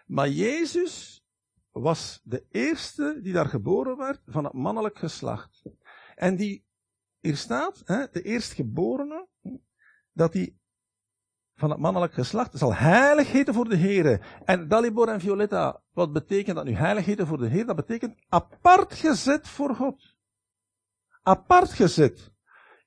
Maar 0.06 0.30
Jezus 0.30 1.24
was 1.72 2.22
de 2.24 2.46
eerste 2.50 3.20
die 3.22 3.34
daar 3.34 3.46
geboren 3.46 3.98
werd 3.98 4.22
van 4.26 4.44
het 4.44 4.54
mannelijk 4.54 4.98
geslacht. 4.98 5.64
En 6.16 6.36
die, 6.36 6.66
hier 7.20 7.38
staat, 7.38 7.82
hè, 7.86 8.06
de 8.12 8.22
eerstgeborene, 8.22 9.28
dat 10.12 10.34
die 10.34 10.60
van 11.56 11.70
het 11.70 11.80
mannelijk 11.80 12.14
geslacht 12.14 12.58
zal 12.58 12.74
heilig 12.74 13.32
heten 13.32 13.54
voor 13.54 13.70
de 13.70 13.78
Here. 13.78 14.22
En 14.46 14.68
Dalibor 14.68 15.08
en 15.08 15.20
Violetta, 15.20 15.82
wat 15.92 16.14
betekent 16.14 16.56
dat 16.56 16.66
nu 16.66 16.74
heilig 16.74 17.06
heten 17.06 17.28
voor 17.28 17.38
de 17.38 17.48
Heer? 17.48 17.66
Dat 17.66 17.76
betekent 17.76 18.16
apart 18.30 18.94
gezet 18.94 19.48
voor 19.48 19.76
God. 19.76 20.16
Apart 21.22 21.72
gezet. 21.72 22.34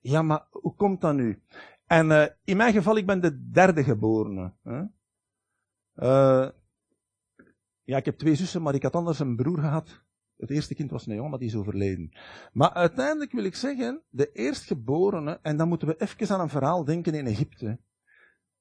Ja, 0.00 0.22
maar 0.22 0.46
hoe 0.50 0.74
komt 0.74 1.00
dat 1.00 1.14
nu? 1.14 1.42
En 1.86 2.10
uh, 2.10 2.26
in 2.44 2.56
mijn 2.56 2.72
geval, 2.72 2.96
ik 2.96 3.06
ben 3.06 3.20
de 3.20 3.50
derde 3.50 3.84
geborene. 3.84 4.54
Hè? 4.62 4.82
Uh, 5.94 6.48
ja, 7.88 7.96
ik 7.96 8.04
heb 8.04 8.18
twee 8.18 8.34
zussen, 8.34 8.62
maar 8.62 8.74
ik 8.74 8.82
had 8.82 8.94
anders 8.94 9.18
een 9.18 9.36
broer 9.36 9.58
gehad. 9.58 10.02
Het 10.36 10.50
eerste 10.50 10.74
kind 10.74 10.90
was 10.90 11.06
een 11.06 11.14
jongen, 11.14 11.30
maar 11.30 11.38
die 11.38 11.48
is 11.48 11.54
overleden. 11.54 12.16
Maar 12.52 12.72
uiteindelijk 12.72 13.32
wil 13.32 13.44
ik 13.44 13.54
zeggen, 13.54 14.02
de 14.08 14.32
eerstgeborene, 14.32 15.38
en 15.42 15.56
dan 15.56 15.68
moeten 15.68 15.88
we 15.88 15.96
even 15.96 16.34
aan 16.34 16.40
een 16.40 16.48
verhaal 16.48 16.84
denken 16.84 17.14
in 17.14 17.26
Egypte. 17.26 17.78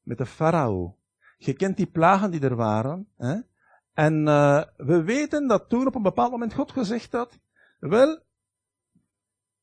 Met 0.02 0.18
de 0.18 0.26
farao. 0.26 0.98
Je 1.38 1.54
kent 1.54 1.78
die 1.78 1.86
plagen 1.86 2.32
die 2.32 2.42
er 2.42 2.56
waren. 2.56 3.08
Hè? 3.18 3.40
En 3.94 4.28
uh, 4.28 4.64
we 4.78 5.04
weten 5.04 5.48
dat 5.48 5.70
toen 5.70 5.88
op 5.88 5.96
een 5.96 6.02
bepaald 6.02 6.32
moment 6.32 6.54
God 6.54 6.72
gezegd 6.72 7.12
had, 7.12 7.40
wel, 7.80 8.24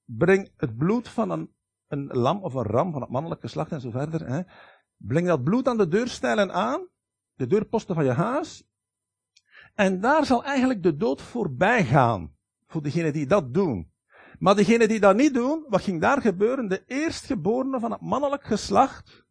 breng 0.05 0.51
het 0.57 0.77
bloed 0.77 1.09
van 1.09 1.31
een, 1.31 1.55
een 1.89 2.07
lam 2.07 2.43
of 2.43 2.55
een 2.55 2.63
ram 2.63 2.93
van 2.93 3.01
het 3.01 3.11
mannelijke 3.11 3.47
geslacht 3.47 3.73
en 3.73 3.81
zo 3.81 3.91
verder. 3.91 4.27
Hè? 4.27 4.43
Breng 4.97 5.27
dat 5.27 5.45
bloed 5.45 5.69
aan 5.69 5.77
de 5.77 5.89
deurstijlen 5.89 6.53
aan, 6.53 6.89
de 7.35 7.47
deurposten 7.47 7.95
van 7.95 8.05
je 8.05 8.13
huis. 8.13 8.69
En 9.75 10.01
daar 10.01 10.25
zal 10.25 10.45
eigenlijk 10.45 10.83
de 10.83 10.97
dood 10.97 11.23
voorbij 11.23 11.85
gaan. 11.85 12.33
Voor 12.67 12.83
degenen 12.83 13.13
die 13.13 13.27
dat 13.27 13.55
doen. 13.55 13.93
Maar 14.39 14.55
degenen 14.55 14.89
die 14.89 15.01
dat 15.01 15.17
niet 15.17 15.35
doen, 15.35 15.65
wat 15.69 15.83
ging 15.83 16.01
daar 16.01 16.21
gebeuren? 16.21 16.69
De 16.69 16.83
eerstgeborene 16.87 17.81
van 17.81 17.91
het 17.91 18.01
mannelijk 18.01 18.45
geslacht, 18.45 19.25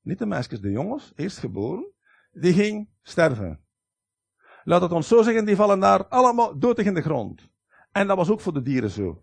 niet 0.00 0.18
de 0.18 0.26
meisjes, 0.26 0.60
de 0.60 0.70
jongens, 0.70 1.12
eerstgeboren, 1.14 1.92
die 2.30 2.52
ging 2.52 2.88
sterven. 3.02 3.60
Laat 4.64 4.82
het 4.82 4.92
ons 4.92 5.08
zo 5.08 5.22
zeggen, 5.22 5.44
die 5.44 5.56
vallen 5.56 5.80
daar 5.80 6.06
allemaal 6.06 6.58
dood 6.58 6.78
in 6.78 6.94
de 6.94 7.02
grond. 7.02 7.48
En 7.92 8.06
dat 8.06 8.16
was 8.16 8.30
ook 8.30 8.40
voor 8.40 8.52
de 8.52 8.62
dieren 8.62 8.90
zo. 8.90 9.20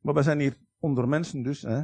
Maar 0.00 0.14
we 0.14 0.22
zijn 0.22 0.40
hier 0.40 0.56
onder 0.78 1.08
mensen 1.08 1.42
dus. 1.42 1.62
Hè. 1.62 1.82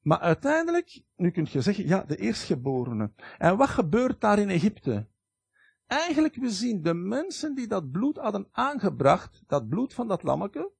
Maar 0.00 0.18
uiteindelijk, 0.18 1.02
nu 1.16 1.30
kunt 1.30 1.50
je 1.50 1.60
zeggen, 1.60 1.86
ja, 1.86 2.04
de 2.04 2.16
eerstgeborene. 2.16 3.12
En 3.38 3.56
wat 3.56 3.68
gebeurt 3.68 4.20
daar 4.20 4.38
in 4.38 4.48
Egypte? 4.48 5.06
Eigenlijk, 5.88 6.34
we 6.34 6.50
zien 6.50 6.82
de 6.82 6.94
mensen 6.94 7.54
die 7.54 7.66
dat 7.66 7.90
bloed 7.90 8.16
hadden 8.16 8.48
aangebracht, 8.50 9.42
dat 9.46 9.68
bloed 9.68 9.94
van 9.94 10.08
dat 10.08 10.22
lammeke, 10.22 10.72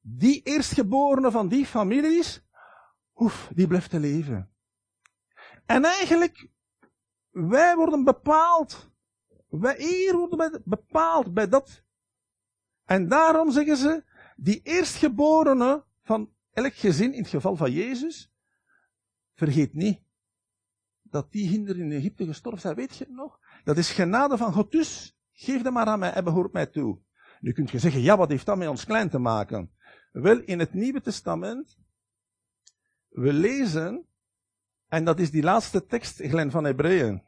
die 0.00 0.42
eerstgeborene 0.42 1.30
van 1.30 1.48
die 1.48 1.66
families, 1.66 2.42
oef, 3.14 3.50
die 3.54 3.66
blijft 3.66 3.90
te 3.90 3.98
leven. 3.98 4.52
En 5.66 5.84
eigenlijk, 5.84 6.48
wij 7.30 7.76
worden 7.76 8.04
bepaald. 8.04 8.90
Wij 9.48 9.76
hier 9.78 10.16
worden 10.16 10.62
bepaald 10.64 11.34
bij 11.34 11.48
dat. 11.48 11.82
En 12.84 13.08
daarom 13.08 13.50
zeggen 13.50 13.76
ze, 13.76 14.04
die 14.36 14.60
eerstgeborene 14.62 15.84
van 16.02 16.34
elk 16.52 16.74
gezin, 16.74 17.12
in 17.12 17.20
het 17.20 17.30
geval 17.30 17.56
van 17.56 17.72
Jezus, 17.72 18.32
vergeet 19.34 19.74
niet 19.74 20.06
dat 21.10 21.32
die 21.32 21.48
hinder 21.48 21.78
in 21.78 21.92
Egypte 21.92 22.26
gestorven 22.26 22.60
zijn. 22.60 22.74
Weet 22.74 22.96
je 22.96 23.04
het 23.04 23.12
nog? 23.12 23.38
Dat 23.64 23.76
is 23.76 23.90
genade 23.90 24.36
van 24.36 24.52
God. 24.52 24.72
Dus 24.72 25.18
geef 25.32 25.62
dat 25.62 25.72
maar 25.72 25.86
aan 25.86 25.98
mij 25.98 26.12
en 26.12 26.24
behoort 26.24 26.52
mij 26.52 26.66
toe. 26.66 26.98
Nu 27.40 27.52
kunt 27.52 27.70
je 27.70 27.78
zeggen, 27.78 28.00
ja, 28.00 28.16
wat 28.16 28.28
heeft 28.28 28.46
dat 28.46 28.56
met 28.56 28.68
ons 28.68 28.84
klein 28.84 29.08
te 29.08 29.18
maken? 29.18 29.72
Wel, 30.12 30.40
in 30.40 30.58
het 30.58 30.74
Nieuwe 30.74 31.00
Testament, 31.00 31.78
we 33.08 33.32
lezen, 33.32 34.06
en 34.88 35.04
dat 35.04 35.18
is 35.18 35.30
die 35.30 35.42
laatste 35.42 35.86
tekst, 35.86 36.20
Glen 36.20 36.50
van 36.50 36.64
Hebreeën. 36.64 37.22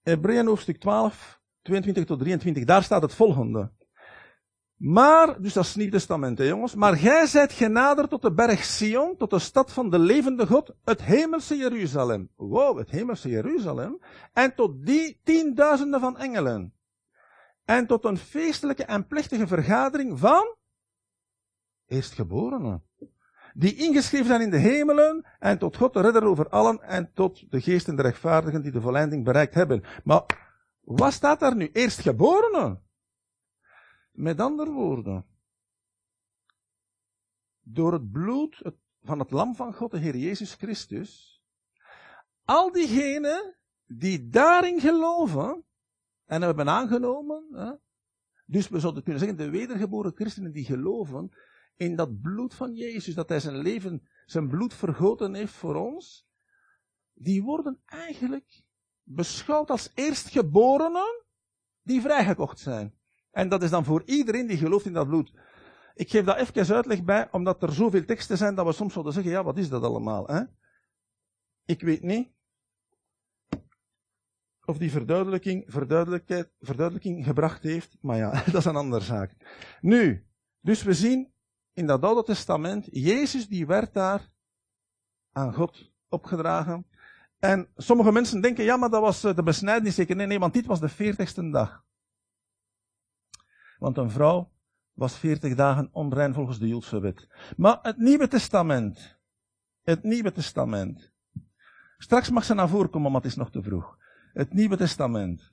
Hebreeën 0.00 0.46
hoofdstuk 0.46 0.80
12, 0.80 1.40
22 1.62 2.04
tot 2.04 2.18
23, 2.18 2.64
daar 2.64 2.82
staat 2.82 3.02
het 3.02 3.14
volgende. 3.14 3.72
Maar, 4.80 5.42
dus 5.42 5.52
dat 5.52 5.64
is 5.64 5.74
Nieuw 5.74 5.90
Testament, 5.90 6.38
hè, 6.38 6.44
jongens. 6.44 6.74
Maar 6.74 6.96
gij 6.96 7.26
zijt 7.26 7.52
genaderd 7.52 8.10
tot 8.10 8.22
de 8.22 8.32
berg 8.32 8.64
Sion, 8.64 9.16
tot 9.16 9.30
de 9.30 9.38
stad 9.38 9.72
van 9.72 9.90
de 9.90 9.98
levende 9.98 10.46
God, 10.46 10.74
het 10.84 11.02
hemelse 11.02 11.56
Jeruzalem. 11.56 12.30
Wow, 12.36 12.78
het 12.78 12.90
hemelse 12.90 13.28
Jeruzalem. 13.28 14.00
En 14.32 14.54
tot 14.54 14.86
die 14.86 15.20
tienduizenden 15.24 16.00
van 16.00 16.18
engelen. 16.18 16.74
En 17.64 17.86
tot 17.86 18.04
een 18.04 18.16
feestelijke 18.16 18.84
en 18.84 19.06
plechtige 19.06 19.46
vergadering 19.46 20.18
van 20.18 20.56
eerstgeborenen. 21.86 22.82
Die 23.54 23.76
ingeschreven 23.76 24.26
zijn 24.26 24.40
in 24.40 24.50
de 24.50 24.58
hemelen 24.58 25.26
en 25.38 25.58
tot 25.58 25.76
God 25.76 25.92
de 25.92 26.00
redder 26.00 26.24
over 26.24 26.48
allen 26.48 26.82
en 26.82 27.10
tot 27.14 27.50
de 27.50 27.60
geesten 27.60 27.96
de 27.96 28.02
rechtvaardigen 28.02 28.62
die 28.62 28.72
de 28.72 28.80
volleinding 28.80 29.24
bereikt 29.24 29.54
hebben. 29.54 29.84
Maar, 30.04 30.22
wat 30.80 31.12
staat 31.12 31.40
daar 31.40 31.56
nu? 31.56 31.70
Eerstgeborenen. 31.72 32.88
Met 34.10 34.40
andere 34.40 34.70
woorden, 34.70 35.26
door 37.60 37.92
het 37.92 38.10
bloed 38.10 38.62
van 39.02 39.18
het 39.18 39.30
lam 39.30 39.54
van 39.54 39.74
God, 39.74 39.90
de 39.90 39.98
Heer 39.98 40.16
Jezus 40.16 40.54
Christus, 40.54 41.42
al 42.44 42.72
diegenen 42.72 43.56
die 43.86 44.28
daarin 44.28 44.80
geloven 44.80 45.64
en 46.24 46.42
hebben 46.42 46.68
aangenomen, 46.68 47.46
hè, 47.52 47.72
dus 48.46 48.68
we 48.68 48.80
zouden 48.80 49.02
kunnen 49.02 49.20
zeggen, 49.20 49.38
de 49.38 49.50
wedergeboren 49.50 50.12
christenen 50.14 50.52
die 50.52 50.64
geloven 50.64 51.30
in 51.76 51.96
dat 51.96 52.20
bloed 52.20 52.54
van 52.54 52.74
Jezus, 52.74 53.14
dat 53.14 53.28
hij 53.28 53.40
zijn 53.40 53.56
leven, 53.56 54.08
zijn 54.26 54.48
bloed 54.48 54.74
vergoten 54.74 55.34
heeft 55.34 55.52
voor 55.52 55.74
ons, 55.74 56.28
die 57.12 57.42
worden 57.42 57.82
eigenlijk 57.84 58.62
beschouwd 59.02 59.70
als 59.70 59.90
eerstgeborenen 59.94 61.24
die 61.82 62.00
vrijgekocht 62.00 62.58
zijn. 62.58 62.99
En 63.30 63.48
dat 63.48 63.62
is 63.62 63.70
dan 63.70 63.84
voor 63.84 64.02
iedereen 64.04 64.46
die 64.46 64.56
gelooft 64.56 64.86
in 64.86 64.92
dat 64.92 65.08
bloed. 65.08 65.32
Ik 65.94 66.10
geef 66.10 66.24
daar 66.24 66.36
even 66.36 66.74
uitleg 66.74 67.04
bij, 67.04 67.28
omdat 67.30 67.62
er 67.62 67.72
zoveel 67.72 68.04
teksten 68.04 68.36
zijn 68.36 68.54
dat 68.54 68.66
we 68.66 68.72
soms 68.72 68.92
zouden 68.92 69.12
zeggen, 69.12 69.32
ja, 69.32 69.44
wat 69.44 69.58
is 69.58 69.68
dat 69.68 69.82
allemaal? 69.82 70.26
Hè? 70.26 70.42
Ik 71.64 71.80
weet 71.80 72.02
niet 72.02 72.28
of 74.70 74.78
die 74.78 74.90
verduidelijking, 74.90 75.64
verduidelijking 76.60 77.24
gebracht 77.24 77.62
heeft, 77.62 77.96
maar 78.00 78.16
ja, 78.16 78.30
dat 78.44 78.54
is 78.54 78.64
een 78.64 78.76
andere 78.76 79.04
zaak. 79.04 79.34
Nu, 79.80 80.26
dus 80.60 80.82
we 80.82 80.94
zien 80.94 81.32
in 81.72 81.86
dat 81.86 82.02
Oude 82.02 82.22
Testament, 82.22 82.88
Jezus 82.90 83.48
die 83.48 83.66
werd 83.66 83.94
daar 83.94 84.30
aan 85.32 85.54
God 85.54 85.92
opgedragen. 86.08 86.86
En 87.38 87.68
sommige 87.76 88.12
mensen 88.12 88.40
denken, 88.40 88.64
ja, 88.64 88.76
maar 88.76 88.90
dat 88.90 89.00
was 89.00 89.24
eh, 89.24 89.34
de 89.34 89.42
besnijdenis 89.42 89.94
zeker. 89.94 90.16
Nee, 90.16 90.26
nee, 90.26 90.38
want 90.38 90.52
dit 90.52 90.66
was 90.66 90.80
de 90.80 90.88
veertigste 90.88 91.50
dag. 91.50 91.84
Want 93.80 93.96
een 93.96 94.10
vrouw 94.10 94.52
was 94.92 95.18
veertig 95.18 95.54
dagen 95.54 95.88
onrein 95.92 96.34
volgens 96.34 96.58
de 96.58 96.68
Joodse 96.68 97.00
wet. 97.00 97.28
Maar 97.56 97.78
het 97.82 97.96
Nieuwe 97.96 98.28
Testament. 98.28 99.18
Het 99.82 100.02
Nieuwe 100.02 100.32
Testament. 100.32 101.12
Straks 101.98 102.30
mag 102.30 102.44
ze 102.44 102.54
naar 102.54 102.68
voren 102.68 102.90
komen, 102.90 103.12
maar 103.12 103.20
het 103.20 103.30
is 103.30 103.36
nog 103.36 103.50
te 103.50 103.62
vroeg. 103.62 103.98
Het 104.32 104.52
Nieuwe 104.52 104.76
Testament. 104.76 105.52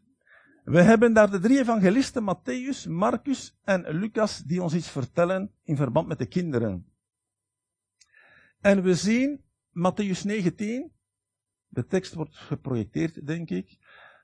We 0.63 0.81
hebben 0.81 1.13
daar 1.13 1.31
de 1.31 1.39
drie 1.39 1.59
evangelisten, 1.59 2.23
Matthäus, 2.23 2.89
Marcus 2.89 3.57
en 3.63 3.89
Lucas, 3.89 4.43
die 4.43 4.61
ons 4.61 4.73
iets 4.73 4.89
vertellen 4.89 5.51
in 5.63 5.75
verband 5.75 6.07
met 6.07 6.17
de 6.17 6.25
kinderen. 6.25 6.91
En 8.61 8.83
we 8.83 8.95
zien 8.95 9.43
Matthäus 9.69 10.23
19, 10.23 10.91
de 11.67 11.85
tekst 11.85 12.13
wordt 12.13 12.35
geprojecteerd, 12.35 13.27
denk 13.27 13.49
ik. 13.49 13.77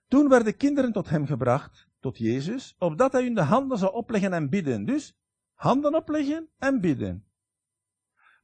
Toen 0.07 0.29
werden 0.29 0.57
kinderen 0.57 0.91
tot 0.91 1.10
hem 1.10 1.25
gebracht, 1.25 1.91
tot 2.03 2.17
Jezus, 2.17 2.75
opdat 2.79 3.12
hij 3.12 3.24
hun 3.24 3.33
de 3.33 3.41
handen 3.41 3.77
zou 3.77 3.93
opleggen 3.93 4.33
en 4.33 4.50
bidden. 4.50 4.86
Dus, 4.86 5.17
handen 5.53 5.95
opleggen 5.95 6.48
en 6.57 6.81
bidden. 6.81 7.24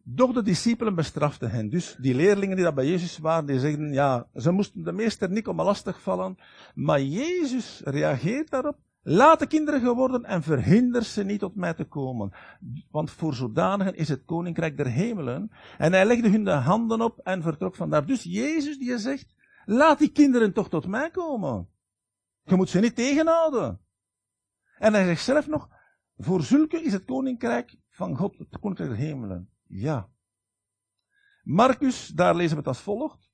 Doch 0.03 0.33
de 0.33 0.41
discipelen 0.41 0.95
bestraften 0.95 1.51
hen. 1.51 1.69
Dus 1.69 1.95
die 1.99 2.15
leerlingen 2.15 2.55
die 2.55 2.65
dat 2.65 2.75
bij 2.75 2.87
Jezus 2.87 3.17
waren, 3.17 3.45
die 3.45 3.59
zeggen, 3.59 3.93
ja, 3.93 4.27
ze 4.35 4.51
moesten 4.51 4.83
de 4.83 4.91
meester 4.91 5.29
niet 5.29 5.47
om 5.47 5.61
lastig 5.61 6.01
vallen. 6.01 6.37
Maar 6.75 7.01
Jezus 7.01 7.81
reageert 7.85 8.49
daarop. 8.49 8.77
Laat 9.01 9.39
de 9.39 9.47
kinderen 9.47 9.81
geworden 9.81 10.23
en 10.23 10.43
verhinder 10.43 11.03
ze 11.03 11.23
niet 11.23 11.39
tot 11.39 11.55
mij 11.55 11.73
te 11.73 11.83
komen. 11.83 12.31
Want 12.91 13.11
voor 13.11 13.33
zodanigen 13.33 13.95
is 13.95 14.09
het 14.09 14.25
koninkrijk 14.25 14.77
der 14.77 14.87
hemelen. 14.87 15.51
En 15.77 15.93
hij 15.93 16.05
legde 16.05 16.29
hun 16.29 16.43
de 16.43 16.51
handen 16.51 17.01
op 17.01 17.19
en 17.23 17.41
vertrok 17.41 17.75
vandaar. 17.75 18.05
Dus 18.05 18.23
Jezus 18.23 18.77
die 18.77 18.97
zegt, 18.97 19.35
laat 19.65 19.99
die 19.99 20.11
kinderen 20.11 20.53
toch 20.53 20.69
tot 20.69 20.87
mij 20.87 21.09
komen. 21.09 21.67
Je 22.49 22.55
moet 22.55 22.69
ze 22.69 22.79
niet 22.79 22.95
tegenhouden. 22.95 23.79
En 24.77 24.93
hij 24.93 25.05
zegt 25.05 25.23
zelf 25.23 25.47
nog, 25.47 25.69
voor 26.17 26.41
zulke 26.41 26.81
is 26.81 26.93
het 26.93 27.05
koninkrijk 27.05 27.77
van 27.89 28.15
God, 28.15 28.37
het 28.37 28.59
koninkrijk 28.59 28.89
der 28.89 28.99
hemelen. 28.99 29.49
Ja. 29.67 30.09
Marcus, 31.43 32.07
daar 32.07 32.35
lezen 32.35 32.51
we 32.51 32.57
het 32.57 32.67
als 32.67 32.79
volgt. 32.79 33.29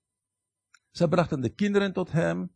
Ze 0.91 1.07
brachten 1.07 1.41
de 1.41 1.49
kinderen 1.49 1.93
tot 1.93 2.11
hem, 2.11 2.55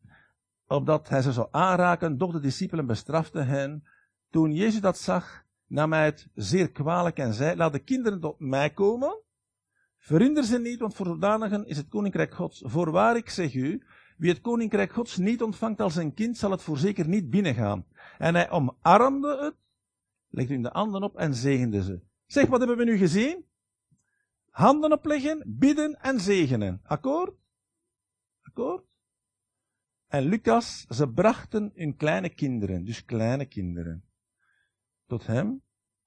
opdat 0.68 1.10
hij 1.10 1.22
ze 1.22 1.32
zou 1.32 1.48
aanraken, 1.52 2.18
doch 2.18 2.32
de 2.32 2.40
discipelen 2.40 2.86
bestraften 2.86 3.48
hen. 3.48 3.84
Toen 4.30 4.54
Jezus 4.54 4.82
dat 4.82 4.98
zag, 4.98 5.44
nam 5.66 5.94
hij 5.94 6.06
het 6.06 6.28
zeer 6.34 6.72
kwalijk 6.72 7.18
en 7.18 7.34
zei, 7.34 7.56
laat 7.56 7.72
de 7.72 7.84
kinderen 7.84 8.20
tot 8.20 8.40
mij 8.40 8.70
komen. 8.70 9.22
Verhinder 9.98 10.44
ze 10.44 10.60
niet, 10.60 10.80
want 10.80 10.96
voor 10.96 11.06
zodanigen 11.06 11.66
is 11.66 11.78
het 11.78 11.88
koninkrijk 11.88 12.34
gods. 12.34 12.62
Voorwaar 12.66 13.16
ik 13.16 13.30
zeg 13.30 13.54
u, 13.54 13.84
wie 14.20 14.30
het 14.30 14.42
koninkrijk 14.42 14.92
gods 14.92 15.18
niet 15.18 15.42
ontvangt 15.42 15.82
als 15.82 15.96
een 15.96 16.14
kind, 16.14 16.38
zal 16.38 16.52
het 16.52 16.62
voorzeker 16.62 17.08
niet 17.08 17.30
binnengaan. 17.30 17.86
En 18.18 18.36
hij 18.36 18.50
omarmde 18.50 19.38
het, 19.44 19.56
legde 20.30 20.54
hun 20.54 20.62
de 20.62 20.70
handen 20.72 21.04
op 21.04 21.18
en 21.18 21.34
zegende 21.34 21.84
ze. 21.84 22.00
Zeg, 22.26 22.48
wat 22.48 22.60
hebben 22.60 22.78
we 22.78 22.84
nu 22.84 22.98
gezien? 22.98 23.46
Handen 24.50 24.92
opleggen, 24.92 25.44
bidden 25.46 26.02
en 26.02 26.20
zegenen. 26.20 26.80
Akkoord? 26.84 27.34
Akkoord? 28.42 28.86
En 30.08 30.24
Lucas, 30.24 30.86
ze 30.90 31.10
brachten 31.10 31.72
hun 31.76 31.96
kleine 31.96 32.30
kinderen, 32.30 32.86
dus 32.86 33.06
kleine 33.06 33.46
kinderen, 33.46 34.04
tot 35.08 35.28
hem, 35.28 35.62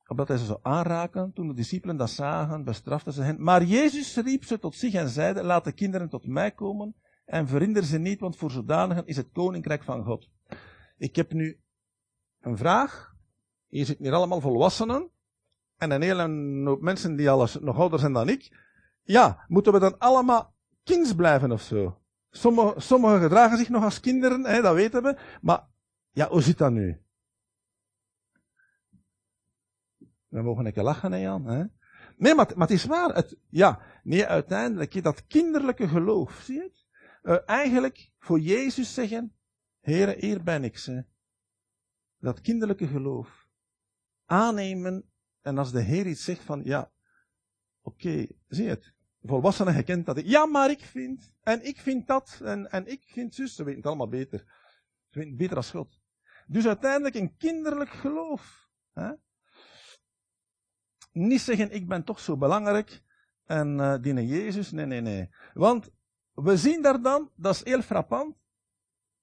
opdat 0.06 0.28
hij 0.28 0.36
ze 0.36 0.44
zou 0.44 0.58
aanraken. 0.62 1.32
Toen 1.32 1.48
de 1.48 1.54
discipelen 1.54 1.96
dat 1.96 2.10
zagen, 2.10 2.64
bestraften 2.64 3.12
ze 3.12 3.22
hen. 3.22 3.42
Maar 3.42 3.64
Jezus 3.64 4.16
riep 4.16 4.44
ze 4.44 4.58
tot 4.58 4.74
zich 4.74 4.94
en 4.94 5.08
zeide, 5.08 5.42
laat 5.42 5.64
de 5.64 5.72
kinderen 5.72 6.08
tot 6.08 6.26
mij 6.26 6.50
komen 6.50 6.94
en 7.32 7.48
verhinder 7.48 7.84
ze 7.84 7.98
niet, 7.98 8.20
want 8.20 8.36
voor 8.36 8.50
zodanigen 8.50 9.06
is 9.06 9.16
het 9.16 9.30
koninkrijk 9.32 9.82
van 9.82 10.04
God. 10.04 10.30
Ik 10.96 11.16
heb 11.16 11.32
nu 11.32 11.60
een 12.40 12.56
vraag. 12.56 13.14
Hier 13.66 13.84
zitten 13.84 14.04
hier 14.04 14.14
allemaal 14.14 14.40
volwassenen. 14.40 15.10
En 15.76 15.90
een 15.90 16.02
hele 16.02 16.22
hoop 16.64 16.80
mensen 16.80 17.16
die 17.16 17.30
alles 17.30 17.58
nog 17.60 17.78
ouder 17.78 17.98
zijn 17.98 18.12
dan 18.12 18.28
ik. 18.28 18.56
Ja, 19.02 19.44
moeten 19.48 19.72
we 19.72 19.78
dan 19.78 19.98
allemaal 19.98 20.54
kinds 20.82 21.14
blijven 21.14 21.52
of 21.52 21.62
zo? 21.62 22.02
Sommigen 22.30 22.82
sommige 22.82 23.18
gedragen 23.18 23.58
zich 23.58 23.68
nog 23.68 23.84
als 23.84 24.00
kinderen, 24.00 24.44
hè, 24.44 24.62
dat 24.62 24.74
weten 24.74 25.02
we. 25.02 25.18
Maar, 25.40 25.68
ja, 26.10 26.28
hoe 26.28 26.42
zit 26.42 26.58
dat 26.58 26.72
nu? 26.72 27.02
We 30.28 30.42
mogen 30.42 30.66
een 30.66 30.72
keer 30.72 30.82
lachen, 30.82 31.12
hè 31.12 31.18
Jan? 31.18 31.46
Hè? 31.46 31.64
Nee, 32.16 32.34
maar, 32.34 32.52
maar 32.54 32.68
het 32.68 32.76
is 32.76 32.84
waar. 32.84 33.14
Het, 33.14 33.36
ja, 33.48 33.80
nee, 34.02 34.26
uiteindelijk, 34.26 35.02
dat 35.02 35.26
kinderlijke 35.26 35.88
geloof, 35.88 36.40
zie 36.44 36.54
je 36.54 36.62
het? 36.62 36.81
Uh, 37.22 37.36
eigenlijk 37.46 38.10
voor 38.18 38.40
Jezus 38.40 38.94
zeggen, 38.94 39.36
Heere, 39.80 40.16
hier 40.18 40.42
ben 40.42 40.64
ik. 40.64 40.78
Hè. 40.78 41.00
Dat 42.18 42.40
kinderlijke 42.40 42.86
geloof. 42.86 43.48
Aannemen, 44.24 45.12
en 45.40 45.58
als 45.58 45.72
de 45.72 45.82
Heer 45.82 46.06
iets 46.06 46.24
zegt 46.24 46.42
van, 46.42 46.60
ja, 46.64 46.92
oké, 47.82 48.26
zie 48.48 48.68
het? 48.68 48.94
volwassenen 49.22 49.74
gekend 49.74 50.06
dat. 50.06 50.20
Ja, 50.24 50.46
maar 50.46 50.70
ik 50.70 50.80
vind, 50.80 51.34
en 51.42 51.66
ik 51.66 51.80
vind 51.80 52.06
dat, 52.06 52.40
en, 52.44 52.70
en 52.70 52.86
ik 52.86 53.02
vind 53.06 53.34
zus. 53.34 53.54
Ze 53.54 53.64
weten 53.64 53.78
het 53.78 53.88
allemaal 53.88 54.08
beter. 54.08 54.38
Ze 55.08 55.18
weten 55.18 55.30
het 55.30 55.36
beter 55.36 55.56
als 55.56 55.70
God. 55.70 56.00
Dus 56.46 56.66
uiteindelijk 56.66 57.14
een 57.14 57.36
kinderlijk 57.36 57.90
geloof. 57.90 58.68
Hè? 58.92 59.12
Niet 61.12 61.40
zeggen, 61.40 61.72
ik 61.72 61.88
ben 61.88 62.04
toch 62.04 62.20
zo 62.20 62.36
belangrijk, 62.36 63.02
en 63.44 63.78
uh, 63.78 63.96
dienen 64.00 64.26
Jezus. 64.26 64.70
Nee, 64.70 64.86
nee, 64.86 65.00
nee. 65.00 65.28
Want 65.54 65.90
we 66.34 66.56
zien 66.56 66.82
daar 66.82 67.02
dan, 67.02 67.30
dat 67.36 67.54
is 67.54 67.64
heel 67.64 67.82
frappant, 67.82 68.36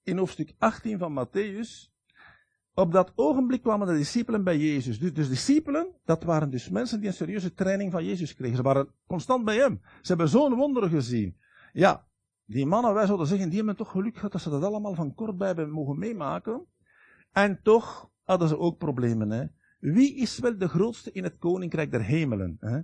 in 0.02 0.18
hoofdstuk 0.18 0.54
18 0.58 0.98
van 0.98 1.26
Matthäus, 1.26 1.90
op 2.74 2.92
dat 2.92 3.12
ogenblik 3.14 3.62
kwamen 3.62 3.86
de 3.86 3.96
discipelen 3.96 4.44
bij 4.44 4.58
Jezus. 4.58 4.98
Dus 4.98 5.12
de 5.12 5.28
discipelen, 5.28 5.94
dat 6.04 6.22
waren 6.24 6.50
dus 6.50 6.68
mensen 6.68 6.98
die 6.98 7.08
een 7.08 7.14
serieuze 7.14 7.54
training 7.54 7.92
van 7.92 8.04
Jezus 8.04 8.34
kregen. 8.34 8.56
Ze 8.56 8.62
waren 8.62 8.88
constant 9.06 9.44
bij 9.44 9.56
hem. 9.56 9.80
Ze 9.82 10.08
hebben 10.08 10.28
zo'n 10.28 10.54
wonderen 10.54 10.90
gezien. 10.90 11.36
Ja, 11.72 12.06
die 12.44 12.66
mannen, 12.66 12.94
wij 12.94 13.06
zouden 13.06 13.26
zeggen, 13.26 13.48
die 13.48 13.56
hebben 13.56 13.76
toch 13.76 13.90
geluk 13.90 14.14
gehad 14.14 14.32
dat 14.32 14.40
ze 14.40 14.50
dat 14.50 14.62
allemaal 14.62 14.94
van 14.94 15.14
kort 15.14 15.36
bij 15.36 15.46
hebben 15.46 15.70
mogen 15.70 15.98
meemaken. 15.98 16.66
En 17.32 17.62
toch 17.62 18.10
hadden 18.24 18.48
ze 18.48 18.58
ook 18.58 18.78
problemen. 18.78 19.30
Hè? 19.30 19.44
Wie 19.78 20.14
is 20.16 20.38
wel 20.38 20.58
de 20.58 20.68
grootste 20.68 21.12
in 21.12 21.24
het 21.24 21.38
koninkrijk 21.38 21.90
der 21.90 22.02
hemelen? 22.02 22.56
Hè? 22.60 22.80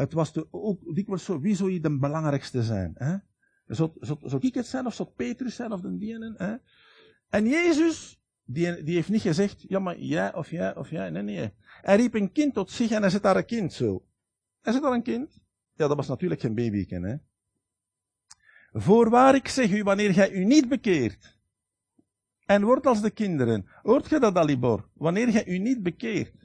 Het 0.00 0.12
was 0.12 0.32
ook 0.50 0.94
dikwijls 0.94 1.24
zo, 1.24 1.40
wie 1.40 1.56
zou 1.56 1.72
je 1.72 1.80
de 1.80 1.98
belangrijkste 1.98 2.62
zijn? 2.62 2.92
Hè? 2.94 3.16
Zou, 3.66 3.90
zou, 4.00 4.18
zou 4.22 4.46
ik 4.46 4.54
het 4.54 4.66
zijn, 4.66 4.86
of 4.86 4.94
zou 4.94 5.08
Petrus 5.16 5.54
zijn, 5.54 5.72
of 5.72 5.80
de 5.80 5.98
dienen? 5.98 6.34
Hè? 6.36 6.54
En 7.28 7.46
Jezus, 7.48 8.20
die, 8.44 8.82
die 8.82 8.94
heeft 8.94 9.08
niet 9.08 9.20
gezegd, 9.20 9.64
ja 9.68 9.78
maar 9.78 9.98
jij 9.98 10.34
of 10.34 10.50
jij 10.50 10.76
of 10.76 10.90
jij. 10.90 11.10
Nee, 11.10 11.22
nee. 11.22 11.52
Hij 11.60 11.96
riep 11.96 12.14
een 12.14 12.32
kind 12.32 12.54
tot 12.54 12.70
zich 12.70 12.90
en 12.90 13.00
hij 13.00 13.10
zet 13.10 13.22
daar 13.22 13.36
een 13.36 13.44
kind 13.44 13.72
zo. 13.72 14.04
Hij 14.60 14.72
zet 14.72 14.82
daar 14.82 14.92
een 14.92 15.02
kind. 15.02 15.42
Ja, 15.74 15.88
dat 15.88 15.96
was 15.96 16.08
natuurlijk 16.08 16.40
geen 16.40 16.54
babyken, 16.54 17.02
hè. 17.02 17.16
Voorwaar 18.72 19.34
ik 19.34 19.48
zeg 19.48 19.72
u, 19.72 19.82
wanneer 19.82 20.12
gij 20.12 20.32
u 20.32 20.44
niet 20.44 20.68
bekeert, 20.68 21.38
en 22.46 22.64
wordt 22.64 22.86
als 22.86 23.02
de 23.02 23.10
kinderen, 23.10 23.66
hoort 23.82 24.06
gij 24.06 24.18
dat, 24.18 24.36
Alibor? 24.36 24.88
Wanneer 24.94 25.28
gij 25.28 25.46
u 25.46 25.58
niet 25.58 25.82
bekeert. 25.82 26.39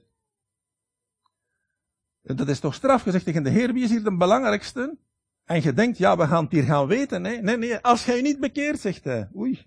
Dat 2.25 2.47
is 2.47 2.59
toch 2.59 2.73
straf 2.73 3.01
gezegd 3.01 3.25
tegen 3.25 3.43
de 3.43 3.49
Heer, 3.49 3.73
wie 3.73 3.83
is 3.83 3.89
hier 3.89 4.03
de 4.03 4.17
belangrijkste? 4.17 4.97
En 5.43 5.61
je 5.61 5.73
denkt, 5.73 5.97
ja, 5.97 6.17
we 6.17 6.27
gaan 6.27 6.43
het 6.43 6.51
hier 6.51 6.63
gaan 6.63 6.88
weten, 6.88 7.23
hè. 7.23 7.35
Nee, 7.35 7.57
nee, 7.57 7.77
als 7.77 8.03
gij 8.03 8.17
u 8.17 8.21
niet 8.21 8.39
bekeert, 8.39 8.79
zegt 8.79 9.03
hij. 9.03 9.29
Oei. 9.35 9.65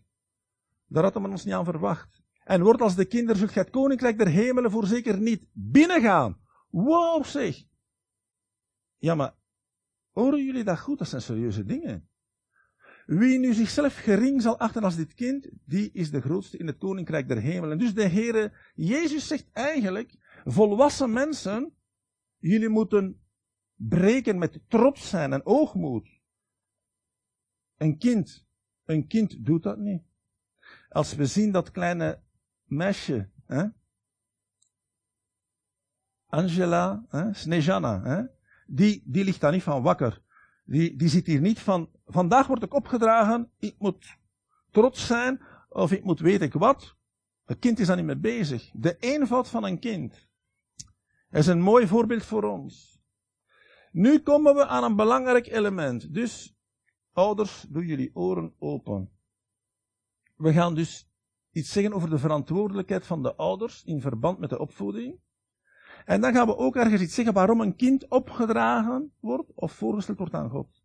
Daar 0.86 1.02
hadden 1.02 1.22
we 1.22 1.28
ons 1.28 1.44
niet 1.44 1.54
aan 1.54 1.64
verwacht 1.64 2.22
en 2.48 2.62
wordt 2.62 2.80
als 2.80 2.94
de 2.94 3.04
kinderen, 3.04 3.36
zult 3.36 3.54
het 3.54 3.70
koninkrijk 3.70 4.18
der 4.18 4.28
hemelen 4.28 4.70
voorzeker 4.70 5.18
niet 5.18 5.46
binnengaan. 5.52 6.38
Wow, 6.70 7.24
zeg. 7.24 7.64
Ja, 8.98 9.14
maar 9.14 9.34
horen 10.12 10.44
jullie 10.44 10.64
dat 10.64 10.80
goed? 10.80 10.98
Dat 10.98 11.08
zijn 11.08 11.22
serieuze 11.22 11.64
dingen. 11.64 12.08
Wie 13.06 13.38
nu 13.38 13.54
zichzelf 13.54 13.96
gering 13.96 14.42
zal 14.42 14.58
achten 14.58 14.84
als 14.84 14.96
dit 14.96 15.14
kind, 15.14 15.48
die 15.64 15.90
is 15.92 16.10
de 16.10 16.20
grootste 16.20 16.56
in 16.56 16.66
het 16.66 16.78
koninkrijk 16.78 17.28
der 17.28 17.40
hemelen. 17.40 17.78
Dus 17.78 17.94
de 17.94 18.08
Heere 18.08 18.52
Jezus 18.74 19.26
zegt 19.26 19.48
eigenlijk, 19.52 20.14
volwassen 20.44 21.12
mensen, 21.12 21.72
jullie 22.38 22.68
moeten 22.68 23.20
breken 23.74 24.38
met 24.38 24.60
trots 24.68 25.08
zijn 25.08 25.32
en 25.32 25.46
oogmoed. 25.46 26.08
Een 27.76 27.98
kind, 27.98 28.46
een 28.84 29.06
kind 29.06 29.44
doet 29.44 29.62
dat 29.62 29.78
niet. 29.78 30.02
Als 30.88 31.14
we 31.14 31.26
zien 31.26 31.52
dat 31.52 31.70
kleine 31.70 32.22
meisje, 32.64 33.30
hè? 33.46 33.64
Angela, 36.26 37.04
hè? 37.08 37.34
Snejana, 37.34 38.02
hè? 38.02 38.22
Die, 38.66 39.02
die 39.04 39.24
ligt 39.24 39.40
daar 39.40 39.52
niet 39.52 39.62
van 39.62 39.82
wakker. 39.82 40.22
Die, 40.64 40.96
die 40.96 41.08
zit 41.08 41.26
hier 41.26 41.40
niet 41.40 41.58
van, 41.58 41.90
vandaag 42.06 42.46
word 42.46 42.62
ik 42.62 42.74
opgedragen, 42.74 43.50
ik 43.58 43.74
moet 43.78 44.16
trots 44.70 45.06
zijn, 45.06 45.42
of 45.68 45.92
ik 45.92 46.04
moet 46.04 46.20
weet 46.20 46.42
ik 46.42 46.52
wat. 46.52 46.96
Het 47.44 47.58
kind 47.58 47.78
is 47.78 47.86
daar 47.86 47.96
niet 47.96 48.04
mee 48.04 48.16
bezig. 48.16 48.70
De 48.72 48.96
eenvoud 48.98 49.48
van 49.48 49.64
een 49.64 49.78
kind 49.78 50.27
is 51.30 51.46
een 51.46 51.60
mooi 51.60 51.86
voorbeeld 51.86 52.24
voor 52.24 52.42
ons. 52.42 53.02
Nu 53.92 54.18
komen 54.18 54.54
we 54.54 54.66
aan 54.66 54.84
een 54.84 54.96
belangrijk 54.96 55.46
element. 55.46 56.14
Dus, 56.14 56.56
ouders, 57.12 57.66
doe 57.68 57.86
jullie 57.86 58.10
oren 58.14 58.54
open. 58.58 59.10
We 60.36 60.52
gaan 60.52 60.74
dus 60.74 61.10
iets 61.50 61.72
zeggen 61.72 61.92
over 61.92 62.10
de 62.10 62.18
verantwoordelijkheid 62.18 63.06
van 63.06 63.22
de 63.22 63.34
ouders 63.34 63.84
in 63.84 64.00
verband 64.00 64.38
met 64.38 64.50
de 64.50 64.58
opvoeding. 64.58 65.20
En 66.04 66.20
dan 66.20 66.32
gaan 66.32 66.46
we 66.46 66.56
ook 66.56 66.76
ergens 66.76 67.02
iets 67.02 67.14
zeggen 67.14 67.34
waarom 67.34 67.60
een 67.60 67.76
kind 67.76 68.08
opgedragen 68.08 69.12
wordt 69.20 69.52
of 69.54 69.72
voorgesteld 69.72 70.18
wordt 70.18 70.34
aan 70.34 70.50
God. 70.50 70.82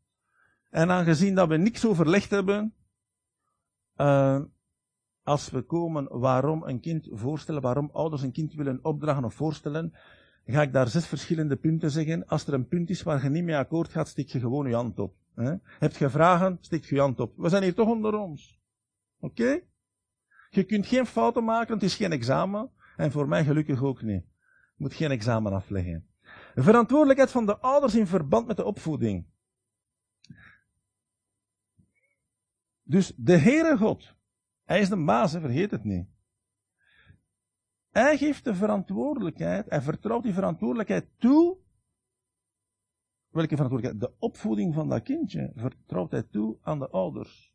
En 0.69 0.91
aangezien 0.91 1.35
dat 1.35 1.47
we 1.47 1.57
niks 1.57 1.85
overlegd 1.85 2.29
hebben, 2.29 2.73
uh, 3.95 4.41
als 5.23 5.49
we 5.49 5.61
komen 5.61 6.19
waarom 6.19 6.63
een 6.63 6.79
kind 6.79 7.07
voorstellen, 7.11 7.61
waarom 7.61 7.89
ouders 7.91 8.21
een 8.21 8.31
kind 8.31 8.53
willen 8.53 8.79
opdragen 8.81 9.23
of 9.23 9.33
voorstellen, 9.33 9.93
ga 10.45 10.61
ik 10.61 10.73
daar 10.73 10.87
zes 10.87 11.07
verschillende 11.07 11.55
punten 11.55 11.91
zeggen. 11.91 12.27
Als 12.27 12.47
er 12.47 12.53
een 12.53 12.67
punt 12.67 12.89
is 12.89 13.03
waar 13.03 13.23
je 13.23 13.29
niet 13.29 13.43
mee 13.43 13.57
akkoord 13.57 13.89
gaat, 13.89 14.07
steek 14.07 14.27
je 14.27 14.39
gewoon 14.39 14.67
je 14.67 14.75
hand 14.75 14.99
op. 14.99 15.15
Hè? 15.35 15.53
Heb 15.63 15.95
je 15.95 16.09
vragen, 16.09 16.57
steek 16.61 16.85
je 16.85 16.99
hand 16.99 17.19
op. 17.19 17.33
We 17.37 17.49
zijn 17.49 17.63
hier 17.63 17.73
toch 17.73 17.89
onder 17.89 18.13
ons. 18.13 18.61
Oké? 19.19 19.61
Je 20.49 20.63
kunt 20.63 20.85
geen 20.85 21.05
fouten 21.05 21.43
maken, 21.43 21.73
het 21.73 21.83
is 21.83 21.95
geen 21.95 22.11
examen. 22.11 22.71
En 22.97 23.11
voor 23.11 23.27
mij 23.27 23.43
gelukkig 23.43 23.83
ook 23.83 24.01
niet. 24.01 24.23
Je 24.75 24.83
moet 24.83 24.93
geen 24.93 25.11
examen 25.11 25.53
afleggen. 25.53 26.07
De 26.55 26.63
verantwoordelijkheid 26.63 27.31
van 27.31 27.45
de 27.45 27.57
ouders 27.57 27.95
in 27.95 28.07
verband 28.07 28.47
met 28.47 28.57
de 28.57 28.65
opvoeding. 28.65 29.25
Dus 32.83 33.13
de 33.15 33.37
Heere 33.37 33.77
God, 33.77 34.15
Hij 34.63 34.79
is 34.79 34.89
de 34.89 35.03
baas, 35.03 35.31
vergeet 35.31 35.71
het 35.71 35.83
niet. 35.83 36.12
Hij 37.93 38.17
geeft 38.17 38.43
de 38.43 38.55
verantwoordelijkheid, 38.55 39.69
hij 39.69 39.81
vertrouwt 39.81 40.23
die 40.23 40.33
verantwoordelijkheid 40.33 41.07
toe. 41.17 41.57
Welke 43.29 43.55
verantwoordelijkheid? 43.55 44.11
De 44.11 44.25
opvoeding 44.25 44.73
van 44.73 44.89
dat 44.89 45.03
kindje 45.03 45.51
vertrouwt 45.55 46.11
hij 46.11 46.23
toe 46.23 46.57
aan 46.61 46.79
de 46.79 46.89
ouders. 46.89 47.53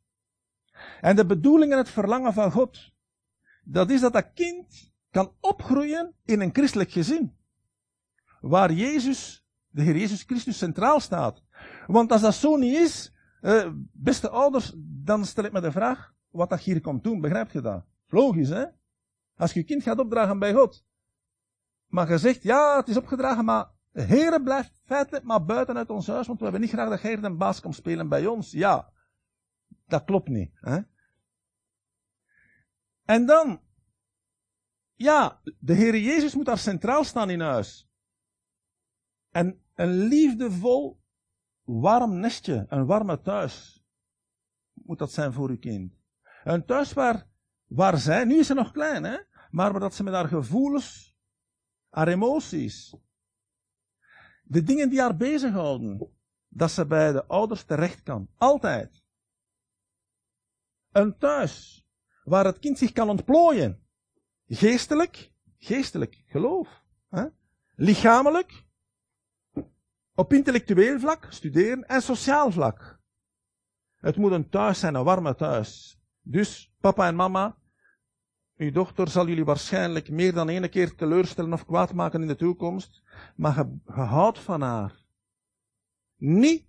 En 1.00 1.16
de 1.16 1.26
bedoeling 1.26 1.72
en 1.72 1.78
het 1.78 1.88
verlangen 1.88 2.32
van 2.32 2.52
God, 2.52 2.92
dat 3.64 3.90
is 3.90 4.00
dat 4.00 4.12
dat 4.12 4.32
kind 4.32 4.92
kan 5.10 5.32
opgroeien 5.40 6.14
in 6.24 6.40
een 6.40 6.54
christelijk 6.54 6.90
gezin. 6.90 7.36
Waar 8.40 8.72
Jezus, 8.72 9.46
de 9.68 9.82
Heer 9.82 9.96
Jezus 9.96 10.22
Christus 10.22 10.58
centraal 10.58 11.00
staat. 11.00 11.42
Want 11.86 12.12
als 12.12 12.20
dat 12.20 12.34
zo 12.34 12.56
niet 12.56 12.76
is, 12.76 13.14
eh, 13.40 13.70
beste 13.92 14.28
ouders, 14.28 14.72
dan 14.76 15.24
stel 15.24 15.44
ik 15.44 15.52
me 15.52 15.60
de 15.60 15.72
vraag, 15.72 16.14
wat 16.30 16.50
dat 16.50 16.60
hier 16.60 16.80
komt 16.80 17.04
doen, 17.04 17.20
begrijp 17.20 17.50
je 17.50 17.60
dat? 17.60 17.84
Logisch, 18.08 18.48
hè? 18.48 18.64
Als 19.38 19.52
je 19.52 19.58
je 19.58 19.64
kind 19.64 19.82
gaat 19.82 19.98
opdragen 19.98 20.38
bij 20.38 20.52
God, 20.52 20.84
maar 21.86 22.10
je 22.10 22.18
zegt, 22.18 22.42
ja, 22.42 22.76
het 22.76 22.88
is 22.88 22.96
opgedragen, 22.96 23.44
maar 23.44 23.70
de 23.92 24.02
Heer 24.02 24.42
blijft 24.42 24.80
feitelijk 24.84 25.24
maar 25.24 25.44
buiten 25.44 25.76
uit 25.76 25.90
ons 25.90 26.06
huis, 26.06 26.26
want 26.26 26.38
we 26.38 26.44
hebben 26.44 26.62
niet 26.62 26.70
graag 26.70 26.88
dat 26.88 27.00
Heer 27.00 27.20
de 27.20 27.34
baas 27.34 27.60
komt 27.60 27.74
spelen 27.74 28.08
bij 28.08 28.26
ons. 28.26 28.50
Ja, 28.50 28.92
dat 29.86 30.04
klopt 30.04 30.28
niet. 30.28 30.50
Hè? 30.54 30.80
En 33.04 33.26
dan, 33.26 33.60
ja, 34.94 35.40
de 35.58 35.74
Heer 35.74 35.98
Jezus 35.98 36.34
moet 36.34 36.46
daar 36.46 36.58
centraal 36.58 37.04
staan 37.04 37.30
in 37.30 37.40
huis. 37.40 37.88
En 39.30 39.62
een 39.74 39.90
liefdevol, 39.90 41.00
warm 41.64 42.20
nestje, 42.20 42.66
een 42.68 42.86
warme 42.86 43.20
thuis, 43.20 43.84
moet 44.72 44.98
dat 44.98 45.12
zijn 45.12 45.32
voor 45.32 45.48
uw 45.48 45.58
kind. 45.58 45.92
Een 46.44 46.64
thuis 46.64 46.92
waar, 46.92 47.26
waar 47.68 47.98
zij, 47.98 48.24
nu 48.24 48.38
is 48.38 48.46
ze 48.46 48.54
nog 48.54 48.72
klein, 48.72 49.04
hè, 49.04 49.18
maar 49.50 49.80
dat 49.80 49.94
ze 49.94 50.02
met 50.02 50.14
haar 50.14 50.28
gevoelens, 50.28 51.16
haar 51.88 52.08
emoties, 52.08 52.96
de 54.42 54.62
dingen 54.62 54.88
die 54.90 55.00
haar 55.00 55.16
bezighouden, 55.16 56.12
dat 56.48 56.70
ze 56.70 56.86
bij 56.86 57.12
de 57.12 57.26
ouders 57.26 57.64
terecht 57.64 58.02
kan. 58.02 58.28
Altijd. 58.36 59.02
Een 60.90 61.18
thuis 61.18 61.86
waar 62.24 62.44
het 62.44 62.58
kind 62.58 62.78
zich 62.78 62.92
kan 62.92 63.08
ontplooien. 63.08 63.86
Geestelijk, 64.46 65.32
geestelijk 65.58 66.22
geloof. 66.26 66.84
Hè? 67.08 67.26
Lichamelijk, 67.74 68.64
op 70.14 70.32
intellectueel 70.32 71.00
vlak, 71.00 71.26
studeren, 71.30 71.88
en 71.88 72.02
sociaal 72.02 72.50
vlak. 72.50 73.00
Het 73.96 74.16
moet 74.16 74.32
een 74.32 74.48
thuis 74.48 74.78
zijn, 74.78 74.94
een 74.94 75.04
warme 75.04 75.34
thuis. 75.34 76.00
Dus, 76.20 76.67
papa 76.80 77.06
en 77.06 77.14
mama, 77.14 77.56
uw 78.56 78.70
dochter 78.70 79.08
zal 79.08 79.26
jullie 79.26 79.44
waarschijnlijk 79.44 80.10
meer 80.10 80.32
dan 80.32 80.48
ene 80.48 80.68
keer 80.68 80.94
teleurstellen 80.94 81.52
of 81.52 81.64
kwaad 81.64 81.92
maken 81.92 82.20
in 82.20 82.28
de 82.28 82.36
toekomst, 82.36 83.02
maar 83.36 83.56
je 83.56 83.92
houdt 83.92 84.38
van 84.38 84.60
haar. 84.60 84.92
Niet 86.16 86.66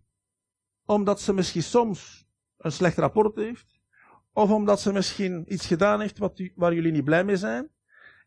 omdat 0.85 1.21
ze 1.21 1.33
misschien 1.33 1.63
soms 1.63 2.27
een 2.57 2.71
slecht 2.71 2.97
rapport 2.97 3.35
heeft, 3.35 3.79
of 4.33 4.51
omdat 4.51 4.79
ze 4.79 4.93
misschien 4.93 5.53
iets 5.53 5.65
gedaan 5.65 6.01
heeft 6.01 6.17
wat 6.17 6.41
waar 6.55 6.73
jullie 6.73 6.91
niet 6.91 7.03
blij 7.03 7.23
mee 7.23 7.37
zijn. 7.37 7.69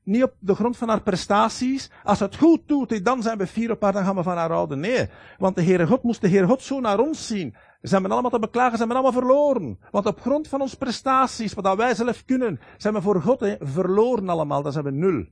Niet 0.05 0.23
op 0.23 0.35
de 0.39 0.55
grond 0.55 0.77
van 0.77 0.89
haar 0.89 1.03
prestaties. 1.03 1.91
Als 2.05 2.19
ze 2.19 2.25
het 2.25 2.37
goed 2.37 2.69
doet, 2.69 3.05
dan 3.05 3.23
zijn 3.23 3.39
we 3.39 3.47
fier 3.47 3.71
op 3.71 3.83
haar, 3.83 3.93
dan 3.93 4.05
gaan 4.05 4.17
we 4.17 4.23
van 4.23 4.37
haar 4.37 4.51
houden. 4.51 4.81
Nee, 4.81 5.09
want 5.39 5.57
de 5.57 5.63
Heere 5.63 5.87
God 5.87 6.03
moest 6.03 6.21
de 6.21 6.29
Heere 6.29 6.47
God 6.47 6.63
zo 6.63 6.81
naar 6.81 6.99
ons 6.99 7.27
zien. 7.27 7.57
Ze 7.83 7.93
hebben 7.93 8.11
allemaal 8.11 8.31
te 8.31 8.39
beklagen, 8.39 8.73
ze 8.73 8.79
hebben 8.79 8.97
allemaal 8.97 9.21
verloren. 9.23 9.79
Want 9.91 10.07
op 10.07 10.21
grond 10.21 10.49
van 10.49 10.61
onze 10.61 10.79
prestaties, 10.79 11.55
wat 11.55 11.77
wij 11.77 11.95
zelf 11.95 12.25
kunnen, 12.25 12.61
zijn 12.77 12.95
we 12.95 13.03
voor 13.03 13.23
God 13.23 13.41
he, 13.41 13.57
verloren 13.61 14.29
allemaal. 14.29 14.63
Dat 14.63 14.73
zijn 14.73 14.85
we 14.85 14.91
nul. 14.91 15.27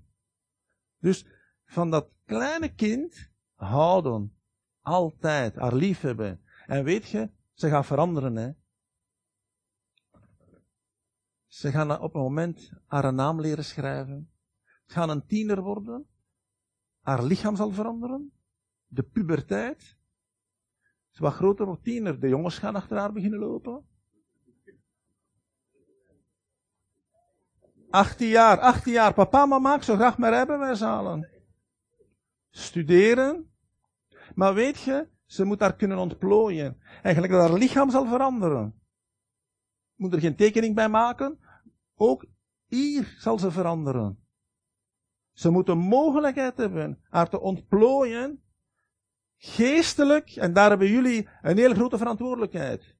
Dus 0.98 1.26
van 1.64 1.90
dat 1.90 2.10
kleine 2.24 2.74
kind 2.74 3.30
houden. 3.54 4.34
Altijd. 4.80 5.56
Haar 5.56 5.74
lief 5.74 6.00
hebben. 6.00 6.40
En 6.66 6.84
weet 6.84 7.08
je, 7.08 7.30
ze 7.52 7.68
gaat 7.68 7.86
veranderen. 7.86 8.36
Hè. 8.36 8.50
Ze 11.46 11.70
gaan 11.70 12.00
op 12.00 12.14
een 12.14 12.20
moment 12.20 12.72
haar 12.86 13.12
naam 13.12 13.40
leren 13.40 13.64
schrijven. 13.64 14.30
Ze 14.86 14.94
gaan 14.94 15.10
een 15.10 15.26
tiener 15.26 15.62
worden. 15.62 16.06
Haar 17.00 17.22
lichaam 17.22 17.56
zal 17.56 17.70
veranderen. 17.70 18.32
De 18.86 19.02
puberteit. 19.02 19.98
Ze 21.10 21.22
wat 21.22 21.32
groter 21.32 21.66
wordt 21.66 21.84
tiener. 21.84 22.20
De 22.20 22.28
jongens 22.28 22.58
gaan 22.58 22.74
achter 22.74 22.96
haar 22.96 23.12
beginnen 23.12 23.38
lopen. 23.38 23.84
18 27.90 28.28
jaar, 28.28 28.58
18 28.58 28.92
jaar. 28.92 29.14
Papa, 29.14 29.46
mama, 29.46 29.74
ik 29.74 29.82
zou 29.82 29.98
graag 29.98 30.18
mijn 30.18 30.32
rijbewijs 30.32 30.80
halen. 30.80 31.28
Studeren. 32.50 33.52
Maar 34.34 34.54
weet 34.54 34.80
je, 34.80 35.08
ze 35.26 35.44
moet 35.44 35.58
daar 35.58 35.76
kunnen 35.76 35.98
ontplooien. 35.98 36.80
Eigenlijk 37.02 37.32
dat 37.32 37.48
haar 37.48 37.58
lichaam 37.58 37.90
zal 37.90 38.06
veranderen 38.06 38.80
moet 40.00 40.12
er 40.12 40.20
geen 40.20 40.36
tekening 40.36 40.74
bij 40.74 40.88
maken. 40.88 41.38
Ook 41.94 42.26
hier 42.66 43.14
zal 43.18 43.38
ze 43.38 43.50
veranderen. 43.50 44.18
Ze 45.32 45.50
moet 45.50 45.66
de 45.66 45.74
mogelijkheid 45.74 46.56
hebben 46.56 46.98
haar 47.02 47.28
te 47.28 47.40
ontplooien, 47.40 48.42
geestelijk, 49.42 50.30
en 50.30 50.52
daar 50.52 50.68
hebben 50.68 50.88
jullie 50.88 51.28
een 51.42 51.56
hele 51.56 51.74
grote 51.74 51.98
verantwoordelijkheid. 51.98 52.96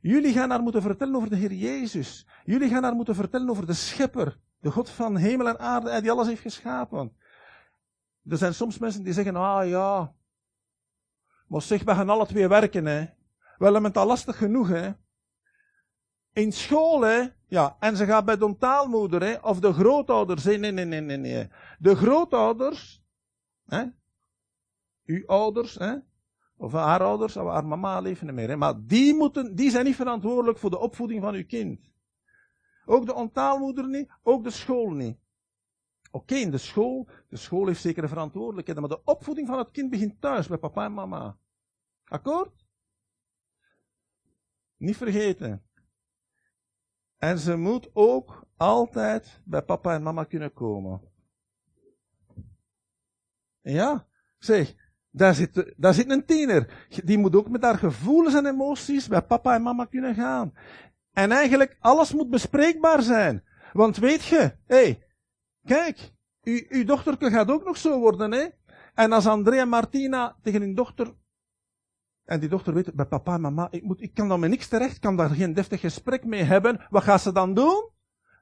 Jullie 0.00 0.32
gaan 0.32 0.50
haar 0.50 0.62
moeten 0.62 0.82
vertellen 0.82 1.16
over 1.16 1.30
de 1.30 1.36
Heer 1.36 1.52
Jezus. 1.52 2.26
Jullie 2.44 2.68
gaan 2.68 2.82
haar 2.82 2.94
moeten 2.94 3.14
vertellen 3.14 3.50
over 3.50 3.66
de 3.66 3.72
Schepper, 3.72 4.38
de 4.60 4.70
God 4.70 4.90
van 4.90 5.16
hemel 5.16 5.48
en 5.48 5.58
aarde, 5.58 6.00
die 6.00 6.10
alles 6.10 6.26
heeft 6.26 6.40
geschapen. 6.40 7.16
Er 8.28 8.36
zijn 8.36 8.54
soms 8.54 8.78
mensen 8.78 9.02
die 9.02 9.12
zeggen, 9.12 9.36
ah 9.36 9.68
ja, 9.68 10.14
maar 11.46 11.62
zeg, 11.62 11.82
we 11.82 11.94
gaan 11.94 12.08
alle 12.08 12.26
twee 12.26 12.48
werken, 12.48 12.86
hè. 12.86 13.06
Wel, 13.58 13.72
hebben 13.72 13.90
het 13.90 13.96
al 13.96 14.06
lastig 14.06 14.36
genoeg, 14.36 14.68
hè 14.68 14.92
in 16.38 16.52
school, 16.52 17.00
hè. 17.00 17.26
Ja, 17.48 17.76
en 17.80 17.96
ze 17.96 18.04
gaat 18.04 18.24
bij 18.24 18.36
de 18.36 18.56
taalmoeder, 18.58 19.22
hè. 19.22 19.34
Of 19.34 19.60
de 19.60 19.72
grootouders. 19.72 20.44
Nee, 20.44 20.58
nee, 20.58 20.72
nee, 20.72 21.00
nee, 21.00 21.16
nee. 21.16 21.48
De 21.78 21.96
grootouders, 21.96 23.04
hè. 23.66 23.84
Uw 25.08 25.26
ouders, 25.26 25.74
hè. 25.74 25.96
Of 26.56 26.72
haar 26.72 27.02
ouders, 27.02 27.36
of 27.36 27.48
haar 27.48 27.66
mama 27.66 28.00
leven 28.00 28.26
niet 28.26 28.34
meer, 28.34 28.48
hè. 28.48 28.56
Maar 28.56 28.84
die 28.84 29.14
moeten, 29.14 29.54
die 29.54 29.70
zijn 29.70 29.84
niet 29.84 29.96
verantwoordelijk 29.96 30.58
voor 30.58 30.70
de 30.70 30.78
opvoeding 30.78 31.22
van 31.22 31.34
uw 31.34 31.46
kind. 31.46 31.80
Ook 32.84 33.06
de 33.06 33.14
ontaalmoeder 33.14 33.88
niet, 33.88 34.10
ook 34.22 34.44
de 34.44 34.50
school 34.50 34.90
niet. 34.90 35.18
Oké, 36.10 36.34
in 36.34 36.50
de 36.50 36.58
school, 36.58 37.08
de 37.28 37.36
school 37.36 37.66
heeft 37.66 37.80
zekere 37.80 38.08
verantwoordelijkheden, 38.08 38.82
maar 38.82 38.90
de 38.90 39.04
opvoeding 39.04 39.46
van 39.46 39.58
het 39.58 39.70
kind 39.70 39.90
begint 39.90 40.20
thuis, 40.20 40.48
bij 40.48 40.58
papa 40.58 40.84
en 40.84 40.94
mama. 40.94 41.38
Akkoord? 42.04 42.66
Niet 44.76 44.96
vergeten. 44.96 45.66
En 47.16 47.38
ze 47.38 47.56
moet 47.56 47.90
ook 47.92 48.46
altijd 48.56 49.42
bij 49.44 49.62
papa 49.62 49.94
en 49.94 50.02
mama 50.02 50.24
kunnen 50.24 50.52
komen. 50.52 51.00
Ja, 53.60 54.08
zeg, 54.38 54.87
daar 55.10 55.34
zit, 55.34 55.74
daar 55.76 55.94
zit 55.94 56.10
een 56.10 56.24
tiener. 56.24 56.86
Die 57.04 57.18
moet 57.18 57.36
ook 57.36 57.48
met 57.48 57.62
haar 57.62 57.78
gevoelens 57.78 58.34
en 58.34 58.46
emoties 58.46 59.08
bij 59.08 59.22
papa 59.22 59.54
en 59.54 59.62
mama 59.62 59.84
kunnen 59.84 60.14
gaan. 60.14 60.52
En 61.12 61.32
eigenlijk, 61.32 61.76
alles 61.80 62.12
moet 62.12 62.30
bespreekbaar 62.30 63.02
zijn. 63.02 63.44
Want 63.72 63.96
weet 63.96 64.24
je, 64.24 64.38
hé, 64.66 64.76
hey, 64.76 65.02
kijk, 65.64 66.12
u, 66.42 66.66
uw 66.68 66.84
dochterke 66.84 67.30
gaat 67.30 67.50
ook 67.50 67.64
nog 67.64 67.76
zo 67.76 67.98
worden, 67.98 68.32
hè? 68.32 68.46
En 68.94 69.12
als 69.12 69.26
Andrea 69.26 69.60
en 69.60 69.68
Martina 69.68 70.36
tegen 70.42 70.60
hun 70.60 70.74
dochter 70.74 71.14
en 72.28 72.40
die 72.40 72.48
dochter 72.48 72.74
weet, 72.74 72.94
bij 72.94 73.06
papa 73.06 73.34
en 73.34 73.40
mama, 73.40 73.68
ik, 73.70 73.82
moet, 73.82 74.02
ik 74.02 74.14
kan 74.14 74.28
dan 74.28 74.40
met 74.40 74.50
niks 74.50 74.68
terecht, 74.68 74.98
kan 74.98 75.16
daar 75.16 75.30
geen 75.30 75.54
deftig 75.54 75.80
gesprek 75.80 76.24
mee 76.24 76.42
hebben. 76.42 76.86
Wat 76.90 77.02
gaat 77.02 77.20
ze 77.20 77.32
dan 77.32 77.54
doen? 77.54 77.90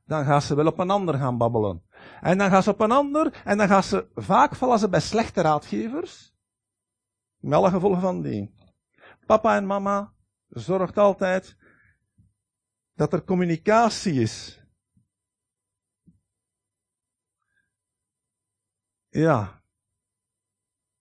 Dan 0.04 0.24
gaat 0.24 0.42
ze 0.42 0.54
wel 0.54 0.66
op 0.66 0.78
een 0.78 0.90
ander 0.90 1.14
gaan 1.14 1.38
babbelen. 1.38 1.82
En 2.20 2.38
dan 2.38 2.50
gaat 2.50 2.64
ze 2.64 2.70
op 2.70 2.80
een 2.80 2.90
ander, 2.90 3.42
en 3.44 3.58
dan 3.58 3.68
gaat 3.68 3.84
ze, 3.84 4.06
vaak 4.14 4.54
vallen 4.54 4.78
ze 4.78 4.88
bij 4.88 5.00
slechte 5.00 5.40
raadgevers. 5.40 6.35
Met 7.46 7.58
alle 7.58 7.70
gevolgen 7.70 8.00
van 8.00 8.22
die. 8.22 8.54
Papa 9.26 9.56
en 9.56 9.66
mama 9.66 10.12
zorgt 10.48 10.98
altijd 10.98 11.56
dat 12.94 13.12
er 13.12 13.24
communicatie 13.24 14.20
is. 14.20 14.62
Ja. 19.08 19.62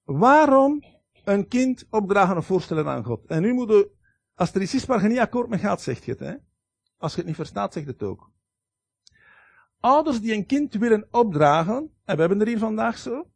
Waarom 0.04 0.84
een 1.24 1.48
kind 1.48 1.88
opdragen 1.90 2.38
of 2.38 2.46
voorstellen 2.46 2.88
aan 2.88 3.04
God. 3.04 3.26
En 3.26 3.42
nu 3.42 3.54
moet 3.54 3.70
je, 3.70 3.92
als 4.34 4.54
er 4.54 4.62
iets 4.62 4.74
is 4.74 4.86
waar 4.86 5.02
je 5.02 5.08
niet 5.08 5.20
akkoord 5.20 5.50
mee 5.50 5.60
gaat, 5.60 5.82
zegt 5.82 6.06
je 6.06 6.12
het. 6.12 6.20
Hè? 6.20 6.36
Als 6.98 7.12
je 7.12 7.18
het 7.18 7.28
niet 7.28 7.36
verstaat, 7.36 7.74
zegt 7.74 7.88
het 7.88 8.04
ook. 8.04 8.32
Ouders 9.80 10.22
die 10.22 10.34
een 10.34 10.46
kind 10.46 10.74
willen 10.74 11.08
opdragen, 11.12 11.94
en 12.04 12.16
we 12.16 12.20
hebben 12.20 12.42
er 12.42 12.48
hier 12.48 12.60
vandaag 12.60 12.98
zo. 12.98 13.30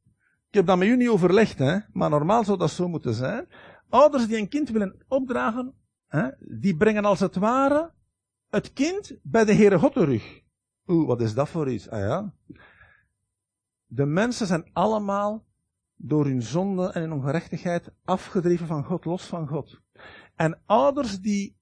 Ik 0.50 0.56
heb 0.56 0.66
dat 0.66 0.78
met 0.78 0.88
jullie 0.88 1.04
niet 1.04 1.14
overlegd, 1.14 1.60
hè, 1.60 1.80
maar 1.92 2.10
normaal 2.10 2.44
zou 2.44 2.58
dat 2.58 2.72
zo 2.72 2.88
moeten 2.88 3.14
zijn. 3.14 3.48
Ouders 3.90 4.28
die 4.28 4.38
een 4.38 4.50
kind 4.50 4.70
willen 4.70 5.04
opdragen, 5.08 5.74
hè, 6.08 6.30
die 6.40 6.78
brengen 6.78 7.06
als 7.06 7.20
het 7.20 7.36
ware 7.36 7.92
het 8.50 8.74
kind 8.74 9.18
bij 9.24 9.46
de 9.46 9.54
Heere 9.54 9.80
God 9.80 9.94
terug. 9.94 10.42
Oeh, 10.88 11.08
wat 11.08 11.22
is 11.22 11.34
dat 11.34 11.50
voor 11.50 11.72
iets? 11.72 11.90
Ah 11.90 12.00
ja. 12.00 12.34
De 13.86 14.06
mensen 14.06 14.48
zijn 14.48 14.70
allemaal 14.74 15.46
door 15.96 16.26
hun 16.26 16.42
zonde 16.42 16.92
en 16.92 17.02
hun 17.02 17.14
ongerechtigheid 17.14 17.92
afgedreven 18.04 18.68
van 18.68 18.84
God, 18.84 19.06
los 19.06 19.26
van 19.26 19.48
God. 19.48 19.82
En 20.36 20.62
ouders 20.66 21.20
die, 21.20 21.58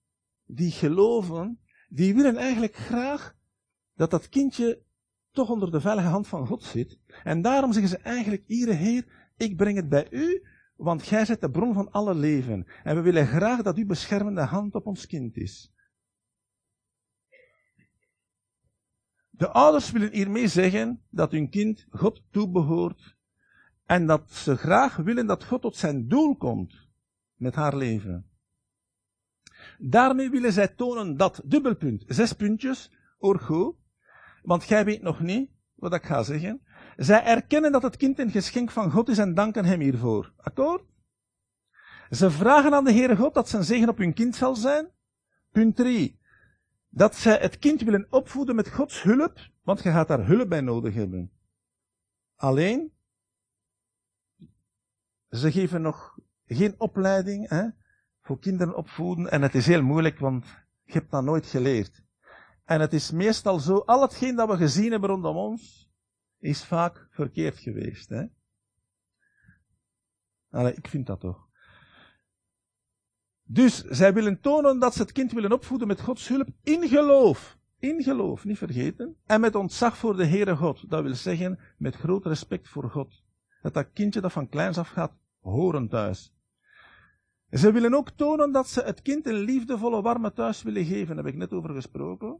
die 0.45 0.71
geloven, 0.71 1.59
die 1.89 2.15
willen 2.15 2.37
eigenlijk 2.37 2.75
graag 2.75 3.35
dat 3.95 4.11
dat 4.11 4.29
kindje 4.29 4.81
toch 5.31 5.49
onder 5.49 5.71
de 5.71 5.81
veilige 5.81 6.07
hand 6.07 6.27
van 6.27 6.47
God 6.47 6.63
zit. 6.63 6.99
En 7.23 7.41
daarom 7.41 7.73
zeggen 7.73 7.89
ze 7.89 7.97
eigenlijk, 7.97 8.43
Iere 8.47 8.73
Heer, 8.73 9.05
ik 9.37 9.57
breng 9.57 9.75
het 9.75 9.89
bij 9.89 10.07
u, 10.11 10.43
want 10.75 11.03
gij 11.03 11.25
zijt 11.25 11.41
de 11.41 11.51
bron 11.51 11.73
van 11.73 11.91
alle 11.91 12.15
leven. 12.15 12.67
En 12.83 12.95
we 12.95 13.01
willen 13.01 13.27
graag 13.27 13.61
dat 13.61 13.77
uw 13.77 13.85
beschermende 13.85 14.41
hand 14.41 14.75
op 14.75 14.85
ons 14.85 15.05
kind 15.05 15.37
is. 15.37 15.71
De 19.29 19.49
ouders 19.49 19.91
willen 19.91 20.11
hiermee 20.11 20.47
zeggen 20.47 21.01
dat 21.09 21.31
hun 21.31 21.49
kind 21.49 21.85
God 21.89 22.23
toebehoort 22.31 23.15
en 23.85 24.05
dat 24.05 24.31
ze 24.31 24.55
graag 24.57 24.95
willen 24.95 25.25
dat 25.25 25.43
God 25.43 25.61
tot 25.61 25.75
zijn 25.75 26.07
doel 26.07 26.35
komt 26.35 26.87
met 27.35 27.55
haar 27.55 27.77
leven. 27.77 28.29
Daarmee 29.77 30.29
willen 30.29 30.53
zij 30.53 30.67
tonen 30.67 31.17
dat, 31.17 31.41
dubbelpunt, 31.45 32.03
zes 32.07 32.33
puntjes, 32.33 32.91
orgo, 33.17 33.77
want 34.47 34.67
jij 34.67 34.85
weet 34.85 35.01
nog 35.01 35.19
niet 35.19 35.49
wat 35.73 35.93
ik 35.93 36.05
ga 36.05 36.23
zeggen, 36.23 36.61
Zij 36.95 37.23
erkennen 37.23 37.71
dat 37.71 37.81
het 37.81 37.97
kind 37.97 38.19
een 38.19 38.31
geschenk 38.31 38.71
van 38.71 38.91
God 38.91 39.09
is 39.09 39.17
en 39.17 39.33
danken 39.33 39.65
hem 39.65 39.79
hiervoor. 39.79 40.33
Akkoord? 40.37 40.83
Ze 42.09 42.31
vragen 42.31 42.73
aan 42.73 42.83
de 42.83 42.91
Heere 42.91 43.15
God 43.15 43.33
dat 43.33 43.49
zijn 43.49 43.63
zegen 43.63 43.89
op 43.89 43.97
hun 43.97 44.13
kind 44.13 44.35
zal 44.35 44.55
zijn. 44.55 44.91
Punt 45.51 45.75
3. 45.75 46.19
Dat 46.89 47.15
zij 47.15 47.37
het 47.37 47.59
kind 47.59 47.81
willen 47.81 48.07
opvoeden 48.09 48.55
met 48.55 48.69
Gods 48.69 49.03
hulp, 49.03 49.39
want 49.63 49.83
je 49.83 49.91
gaat 49.91 50.07
daar 50.07 50.25
hulp 50.25 50.49
bij 50.49 50.61
nodig 50.61 50.93
hebben. 50.93 51.31
Alleen, 52.35 52.93
ze 55.29 55.51
geven 55.51 55.81
nog 55.81 56.19
geen 56.45 56.75
opleiding 56.77 57.49
hè, 57.49 57.67
voor 58.21 58.39
kinderen 58.39 58.75
opvoeden 58.75 59.31
en 59.31 59.41
het 59.41 59.55
is 59.55 59.67
heel 59.67 59.83
moeilijk, 59.83 60.19
want 60.19 60.45
je 60.83 60.93
hebt 60.93 61.11
dat 61.11 61.23
nooit 61.23 61.45
geleerd. 61.45 62.05
En 62.67 62.79
het 62.81 62.93
is 62.93 63.11
meestal 63.11 63.59
zo, 63.59 63.77
al 63.77 64.01
hetgeen 64.01 64.35
dat 64.35 64.49
we 64.49 64.57
gezien 64.57 64.91
hebben 64.91 65.09
rondom 65.09 65.35
ons, 65.37 65.91
is 66.39 66.63
vaak 66.63 67.07
verkeerd 67.09 67.59
geweest. 67.59 68.09
Hè? 68.09 68.25
Allee, 70.49 70.73
ik 70.73 70.87
vind 70.87 71.07
dat 71.07 71.19
toch. 71.19 71.47
Dus 73.43 73.83
zij 73.83 74.13
willen 74.13 74.39
tonen 74.39 74.79
dat 74.79 74.93
ze 74.93 75.01
het 75.01 75.11
kind 75.11 75.31
willen 75.31 75.51
opvoeden 75.51 75.87
met 75.87 76.01
Gods 76.01 76.27
hulp 76.27 76.49
in 76.63 76.87
geloof. 76.87 77.57
In 77.79 78.03
geloof, 78.03 78.45
niet 78.45 78.57
vergeten. 78.57 79.15
En 79.25 79.41
met 79.41 79.55
ontzag 79.55 79.97
voor 79.97 80.15
de 80.15 80.25
Heere 80.25 80.55
God. 80.55 80.89
Dat 80.89 81.03
wil 81.03 81.15
zeggen, 81.15 81.59
met 81.77 81.95
groot 81.95 82.25
respect 82.25 82.69
voor 82.69 82.89
God. 82.89 83.23
Dat 83.61 83.73
dat 83.73 83.91
kindje 83.93 84.21
dat 84.21 84.31
van 84.31 84.49
kleins 84.49 84.77
af 84.77 84.89
gaat 84.89 85.13
horen 85.39 85.87
thuis. 85.87 86.33
Ze 87.49 87.71
willen 87.71 87.93
ook 87.93 88.09
tonen 88.09 88.51
dat 88.51 88.67
ze 88.67 88.81
het 88.81 89.01
kind 89.01 89.25
een 89.25 89.39
liefdevolle, 89.39 90.01
warme 90.01 90.33
thuis 90.33 90.63
willen 90.63 90.85
geven. 90.85 91.15
Daar 91.15 91.25
heb 91.25 91.33
ik 91.33 91.39
net 91.39 91.53
over 91.53 91.73
gesproken. 91.73 92.39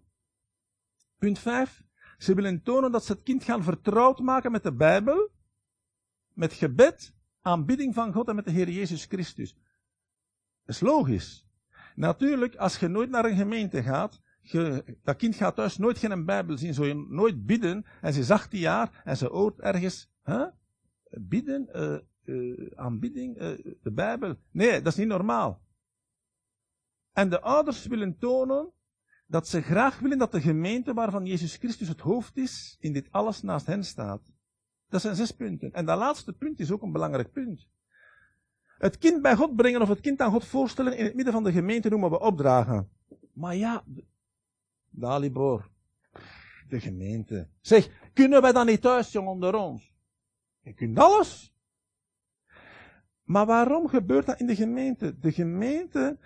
Punt 1.17 1.39
5. 1.39 1.84
Ze 2.17 2.34
willen 2.34 2.63
tonen 2.63 2.91
dat 2.91 3.06
ze 3.06 3.12
het 3.12 3.23
kind 3.23 3.43
gaan 3.43 3.63
vertrouwd 3.63 4.19
maken 4.19 4.51
met 4.51 4.63
de 4.63 4.73
Bijbel, 4.73 5.32
met 6.34 6.53
gebed, 6.53 7.13
aanbidding 7.41 7.93
van 7.93 8.13
God 8.13 8.27
en 8.27 8.36
met 8.36 8.45
de 8.45 8.51
Heer 8.51 8.69
Jezus 8.69 9.06
Christus. 9.06 9.53
Dat 10.65 10.75
is 10.75 10.80
logisch. 10.80 11.47
Natuurlijk, 11.95 12.56
als 12.56 12.77
je 12.77 12.88
nooit 12.88 13.10
naar 13.10 13.25
een 13.25 13.36
gemeente 13.36 13.84
gaat, 13.84 14.21
dat 15.03 15.15
kind 15.15 15.36
gaat 15.36 15.56
thuis 15.56 15.77
nooit 15.77 15.97
geen 15.97 16.25
Bijbel 16.25 16.58
zien, 16.58 16.73
zou 16.73 16.88
je 16.88 17.06
nooit 17.10 17.45
bidden, 17.45 17.86
en 18.01 18.13
ze 18.13 18.19
is 18.19 18.32
18 18.32 18.60
jaar, 18.60 19.01
en 19.03 19.17
ze 19.17 19.25
hoort 19.27 19.60
ergens, 19.60 20.10
huh? 20.23 20.47
bidden, 21.10 21.69
uh, 22.25 22.71
aanbidding, 22.75 23.41
uh, 23.41 23.75
de 23.82 23.91
Bijbel. 23.91 24.36
Nee, 24.51 24.82
dat 24.82 24.91
is 24.91 24.99
niet 24.99 25.08
normaal. 25.08 25.62
En 27.12 27.30
de 27.30 27.41
ouders 27.41 27.86
willen 27.86 28.17
tonen 28.17 28.71
dat 29.28 29.48
ze 29.48 29.62
graag 29.62 30.00
willen 30.00 30.18
dat 30.18 30.32
de 30.32 30.42
gemeente 30.42 30.94
waarvan 30.94 31.26
Jezus 31.26 31.56
Christus 31.56 31.88
het 31.88 32.00
hoofd 32.00 32.38
is, 32.38 32.78
in 32.80 32.94
dit 32.94 33.12
alles 33.12 33.42
naast 33.42 33.66
hen 33.66 33.84
staat. 33.84 34.22
Dat 34.90 35.02
zijn 35.02 35.16
zes 35.16 35.32
punten. 35.32 35.74
En 35.74 35.86
dat 35.86 35.98
laatste 35.98 36.34
punt 36.34 36.60
is 36.60 36.72
ook 36.72 36.82
een 36.82 36.92
belangrijk 36.92 37.32
punt. 37.32 37.68
Het 38.78 38.98
kind 38.98 39.22
bij 39.22 39.36
God 39.36 39.56
brengen 39.56 39.82
of 39.82 39.88
het 39.88 40.00
kind 40.00 40.22
aan 40.22 40.32
God 40.32 40.46
voorstellen 40.46 40.98
in 40.98 41.06
het 41.06 41.16
midden 41.16 41.34
van 41.34 41.44
de 41.44 41.52
gemeente 41.52 41.90
noemen 41.90 42.10
we 42.10 42.20
opdragen. 42.20 42.90
Maar 43.34 43.56
ja, 43.56 43.84
Dalibor, 44.90 45.70
de 46.68 46.80
gemeente. 46.80 47.50
Zeg, 47.62 47.90
kunnen 48.13 48.42
wij 48.42 48.52
dan 48.52 48.66
niet 48.66 48.82
thuis, 48.82 49.12
jong, 49.12 49.28
onder 49.28 49.56
ons? 49.56 49.94
Je 50.62 50.74
kunt 50.74 51.00
alles. 51.00 51.54
Maar 53.24 53.46
waarom 53.46 53.88
gebeurt 53.88 54.26
dat 54.26 54.40
in 54.40 54.48
de 54.48 54.56
gemeente? 54.56 55.20
De 55.20 55.32
gemeente 55.32 56.18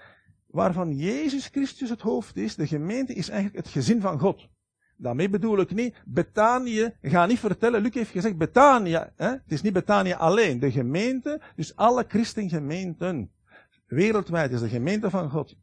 waarvan 0.51 0.95
Jezus 0.95 1.47
Christus 1.47 1.89
het 1.89 2.01
hoofd 2.01 2.37
is, 2.37 2.55
de 2.55 2.67
gemeente 2.67 3.13
is 3.13 3.29
eigenlijk 3.29 3.65
het 3.65 3.73
gezin 3.73 4.01
van 4.01 4.19
God. 4.19 4.47
Daarmee 4.95 5.29
bedoel 5.29 5.59
ik 5.59 5.73
niet, 5.73 6.01
Betanië, 6.05 6.93
ga 7.01 7.25
niet 7.25 7.39
vertellen, 7.39 7.81
Luc 7.81 7.93
heeft 7.93 8.11
gezegd, 8.11 8.37
Betanië, 8.37 9.03
hè? 9.15 9.29
het 9.29 9.51
is 9.51 9.61
niet 9.61 9.73
Betanië 9.73 10.13
alleen, 10.13 10.59
de 10.59 10.71
gemeente, 10.71 11.41
dus 11.55 11.75
alle 11.75 12.05
christengemeenten, 12.07 13.31
wereldwijd 13.85 14.51
is 14.51 14.59
de 14.59 14.69
gemeente 14.69 15.09
van 15.09 15.29
God. 15.29 15.55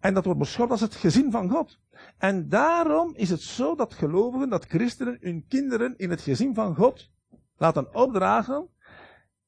En 0.00 0.14
dat 0.14 0.24
wordt 0.24 0.40
beschouwd 0.40 0.70
als 0.70 0.80
het 0.80 0.94
gezin 0.94 1.30
van 1.30 1.50
God. 1.50 1.78
En 2.18 2.48
daarom 2.48 3.12
is 3.14 3.30
het 3.30 3.40
zo 3.40 3.74
dat 3.74 3.94
gelovigen, 3.94 4.48
dat 4.48 4.64
christenen 4.64 5.18
hun 5.20 5.44
kinderen 5.48 5.94
in 5.96 6.10
het 6.10 6.20
gezin 6.20 6.54
van 6.54 6.74
God 6.74 7.10
laten 7.56 7.94
opdragen. 7.94 8.68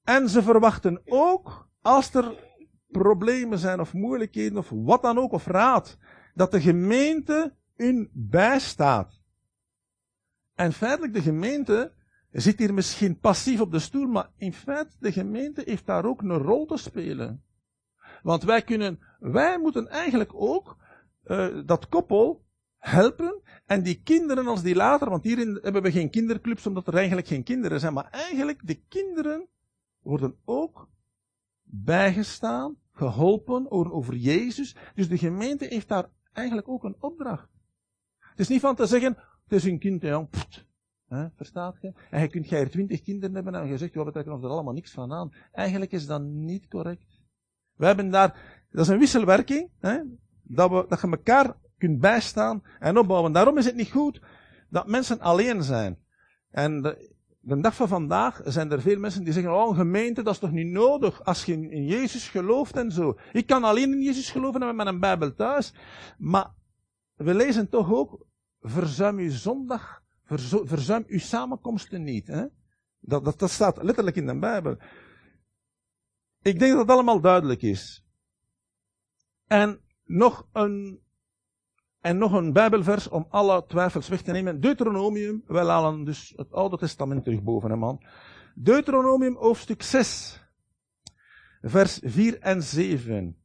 En 0.04 0.28
ze 0.28 0.42
verwachten 0.42 1.02
ook, 1.06 1.68
als 1.82 2.14
er 2.14 2.49
problemen 2.90 3.58
zijn 3.58 3.80
of 3.80 3.92
moeilijkheden 3.92 4.58
of 4.58 4.70
wat 4.70 5.02
dan 5.02 5.18
ook, 5.18 5.32
of 5.32 5.46
raad, 5.46 5.98
dat 6.34 6.50
de 6.50 6.60
gemeente 6.60 7.54
hun 7.76 8.10
bijstaat. 8.12 9.22
En 10.54 10.72
feitelijk, 10.72 11.14
de 11.14 11.22
gemeente 11.22 11.92
zit 12.30 12.58
hier 12.58 12.74
misschien 12.74 13.18
passief 13.18 13.60
op 13.60 13.72
de 13.72 13.78
stoel, 13.78 14.06
maar 14.06 14.30
in 14.36 14.52
feite, 14.52 14.96
de 14.98 15.12
gemeente 15.12 15.62
heeft 15.64 15.86
daar 15.86 16.04
ook 16.04 16.22
een 16.22 16.38
rol 16.38 16.66
te 16.66 16.76
spelen. 16.76 17.44
Want 18.22 18.42
wij 18.42 18.62
kunnen, 18.62 18.98
wij 19.18 19.58
moeten 19.58 19.88
eigenlijk 19.88 20.30
ook 20.34 20.76
uh, 21.24 21.66
dat 21.66 21.88
koppel 21.88 22.44
helpen 22.76 23.42
en 23.66 23.82
die 23.82 24.02
kinderen 24.02 24.46
als 24.46 24.62
die 24.62 24.74
later, 24.74 25.10
want 25.10 25.24
hierin 25.24 25.58
hebben 25.62 25.82
we 25.82 25.90
geen 25.90 26.10
kinderclubs 26.10 26.66
omdat 26.66 26.86
er 26.86 26.94
eigenlijk 26.94 27.26
geen 27.26 27.42
kinderen 27.42 27.80
zijn, 27.80 27.92
maar 27.92 28.08
eigenlijk 28.10 28.66
de 28.66 28.82
kinderen 28.88 29.48
worden 30.02 30.36
ook 30.44 30.88
bijgestaan, 31.72 32.76
geholpen 32.92 33.70
over 33.70 34.14
Jezus. 34.14 34.76
Dus 34.94 35.08
de 35.08 35.18
gemeente 35.18 35.64
heeft 35.64 35.88
daar 35.88 36.08
eigenlijk 36.32 36.68
ook 36.68 36.84
een 36.84 36.96
opdracht. 37.00 37.48
Het 38.18 38.40
is 38.40 38.48
niet 38.48 38.60
van 38.60 38.74
te 38.74 38.86
zeggen, 38.86 39.16
het 39.44 39.52
is 39.52 39.64
een 39.64 39.78
kind, 39.78 40.02
hè, 40.02 41.28
verstaat 41.36 41.76
je? 41.80 41.92
En 42.10 42.20
je 42.20 42.28
kunt 42.28 42.48
jij 42.48 42.60
er 42.60 42.70
twintig 42.70 43.02
kinderen 43.02 43.34
hebben 43.34 43.54
en 43.54 43.66
je 43.66 43.78
zegt, 43.78 43.94
we 43.94 44.12
trekken 44.12 44.42
er 44.42 44.48
allemaal 44.48 44.74
niks 44.74 44.90
van 44.90 45.12
aan. 45.12 45.32
Eigenlijk 45.52 45.92
is 45.92 46.06
dat 46.06 46.22
niet 46.22 46.68
correct. 46.68 47.18
We 47.74 47.86
hebben 47.86 48.10
daar, 48.10 48.62
dat 48.70 48.80
is 48.84 48.88
een 48.88 48.98
wisselwerking, 48.98 49.70
hè, 49.78 49.98
dat, 50.42 50.70
we, 50.70 50.84
dat 50.88 51.00
je 51.00 51.10
elkaar 51.10 51.56
kunt 51.78 52.00
bijstaan 52.00 52.62
en 52.78 52.98
opbouwen. 52.98 53.32
Daarom 53.32 53.58
is 53.58 53.64
het 53.64 53.76
niet 53.76 53.90
goed 53.90 54.22
dat 54.68 54.86
mensen 54.86 55.20
alleen 55.20 55.62
zijn. 55.62 55.98
En 56.50 56.82
de, 56.82 57.14
de 57.40 57.60
dag 57.60 57.74
van 57.74 57.88
vandaag 57.88 58.40
zijn 58.44 58.72
er 58.72 58.80
veel 58.80 58.98
mensen 58.98 59.24
die 59.24 59.32
zeggen, 59.32 59.54
oh, 59.54 59.68
een 59.68 59.74
gemeente, 59.74 60.22
dat 60.22 60.32
is 60.32 60.40
toch 60.40 60.52
niet 60.52 60.72
nodig 60.72 61.24
als 61.24 61.44
je 61.44 61.52
in 61.52 61.84
Jezus 61.84 62.28
gelooft 62.28 62.76
en 62.76 62.92
zo. 62.92 63.18
Ik 63.32 63.46
kan 63.46 63.64
alleen 63.64 63.92
in 63.92 64.02
Jezus 64.02 64.30
geloven 64.30 64.62
en 64.62 64.76
met 64.76 64.86
een 64.86 65.00
Bijbel 65.00 65.34
thuis. 65.34 65.74
Maar 66.18 66.54
we 67.14 67.34
lezen 67.34 67.68
toch 67.68 67.92
ook, 67.92 68.26
verzuim 68.60 69.18
uw 69.18 69.30
zondag, 69.30 70.02
verzuim 70.64 71.04
uw 71.06 71.18
samenkomsten 71.18 72.02
niet. 72.02 72.26
Hè? 72.26 72.46
Dat, 72.98 73.24
dat, 73.24 73.38
dat 73.38 73.50
staat 73.50 73.82
letterlijk 73.82 74.16
in 74.16 74.26
de 74.26 74.38
Bijbel. 74.38 74.76
Ik 76.42 76.58
denk 76.58 76.70
dat 76.70 76.80
het 76.80 76.90
allemaal 76.90 77.20
duidelijk 77.20 77.62
is. 77.62 78.04
En 79.46 79.80
nog 80.04 80.48
een 80.52 81.00
en 82.00 82.18
nog 82.18 82.32
een 82.32 82.52
Bijbelvers 82.52 83.08
om 83.08 83.26
alle 83.28 83.64
twijfels 83.66 84.08
weg 84.08 84.22
te 84.22 84.32
nemen. 84.32 84.60
Deuteronomium, 84.60 85.42
wij 85.46 85.64
halen 85.64 86.04
dus 86.04 86.32
het 86.36 86.52
Oude 86.52 86.76
Testament 86.76 87.24
terug 87.24 87.42
boven, 87.42 87.70
hè 87.70 87.76
man. 87.76 88.02
Deuteronomium, 88.54 89.36
hoofdstuk 89.36 89.82
6, 89.82 90.40
vers 91.62 92.00
4 92.02 92.38
en 92.38 92.62
7. 92.62 93.36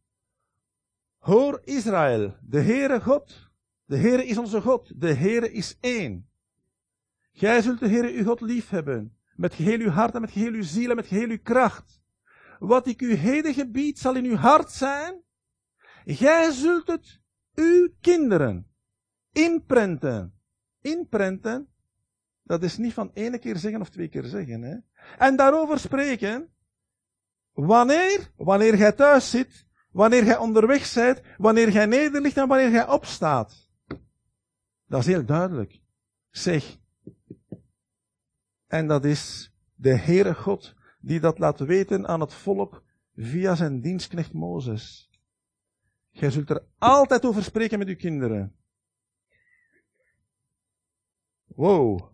Hoor 1.18 1.62
Israël, 1.63 2.36
de 2.41 2.62
Heere 2.62 3.02
God, 3.02 3.50
de 3.86 3.98
Heere 3.98 4.26
is 4.26 4.38
onze 4.38 4.62
God, 4.62 5.02
de 5.02 5.13
Heere 5.13 5.52
is 5.52 5.78
één. 5.80 6.30
Gij 7.34 7.62
zult 7.62 7.80
de 7.80 7.88
Heere 7.88 8.13
uw 8.13 8.24
God 8.24 8.41
lief 8.41 8.70
hebben, 8.70 9.18
met 9.36 9.54
geheel 9.54 9.80
uw 9.80 9.89
hart 9.89 10.15
en 10.15 10.22
met 10.22 10.32
geheel 10.32 10.54
uw 10.54 10.63
ziel 10.63 10.89
en 10.89 10.96
met 10.96 11.08
geheel 11.08 11.30
uw 11.30 11.41
kracht. 11.44 12.02
Wat 12.60 12.88
ik 12.88 13.02
u 13.02 13.13
heden 13.13 13.54
gebied 13.54 14.00
zal 14.00 14.15
in 14.15 14.26
uw 14.26 14.36
hart 14.36 14.72
zijn. 14.72 15.22
Gij 16.06 16.52
zult 16.52 16.88
het 16.88 17.22
uw 17.56 17.89
kinderen 18.02 18.68
inprenten. 19.32 20.34
Inprenten, 20.82 21.68
dat 22.44 22.63
is 22.63 22.78
niet 22.78 22.94
van 22.94 23.12
ene 23.13 23.38
keer 23.38 23.58
zeggen 23.58 23.82
of 23.82 23.89
twee 23.89 24.08
keer 24.08 24.24
zeggen. 24.24 24.62
Hè? 24.62 24.76
En 25.18 25.36
daarover 25.36 25.80
spreken, 25.80 26.50
wanneer, 27.54 28.32
wanneer 28.36 28.78
jij 28.78 28.91
thuis 28.91 29.30
zit, 29.30 29.65
wanneer 29.91 30.26
jij 30.26 30.38
onderweg 30.38 30.94
bent, 30.94 31.22
wanneer 31.38 31.70
jij 31.70 31.86
nederligt 31.86 32.38
en 32.38 32.48
wanneer 32.48 32.72
jij 32.72 32.89
opstaat. 32.89 33.70
Dat 34.88 35.00
is 35.00 35.06
heel 35.06 35.26
duidelijk. 35.26 35.82
Zeg. 36.30 36.78
En 38.68 38.88
dat 38.88 39.06
is 39.06 39.54
de 39.76 39.98
Heere 39.98 40.34
God 40.34 40.76
die 41.00 41.20
dat 41.20 41.39
laat 41.39 41.60
weten 41.60 42.08
aan 42.08 42.20
het 42.20 42.34
volk 42.34 42.84
via 43.15 43.56
zijn 43.56 43.82
dienstknecht 43.82 44.34
Mozes. 44.34 45.10
Jij 46.17 46.32
zult 46.32 46.49
er 46.49 46.65
altijd 46.78 47.25
over 47.25 47.43
spreken 47.43 47.80
met 47.80 47.88
uw 47.88 47.95
kinderen. 47.95 48.56
Wow. 51.45 52.12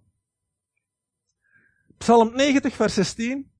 Psalm 1.97 2.35
90, 2.35 2.75
vers 2.75 2.93
16. 2.93 3.51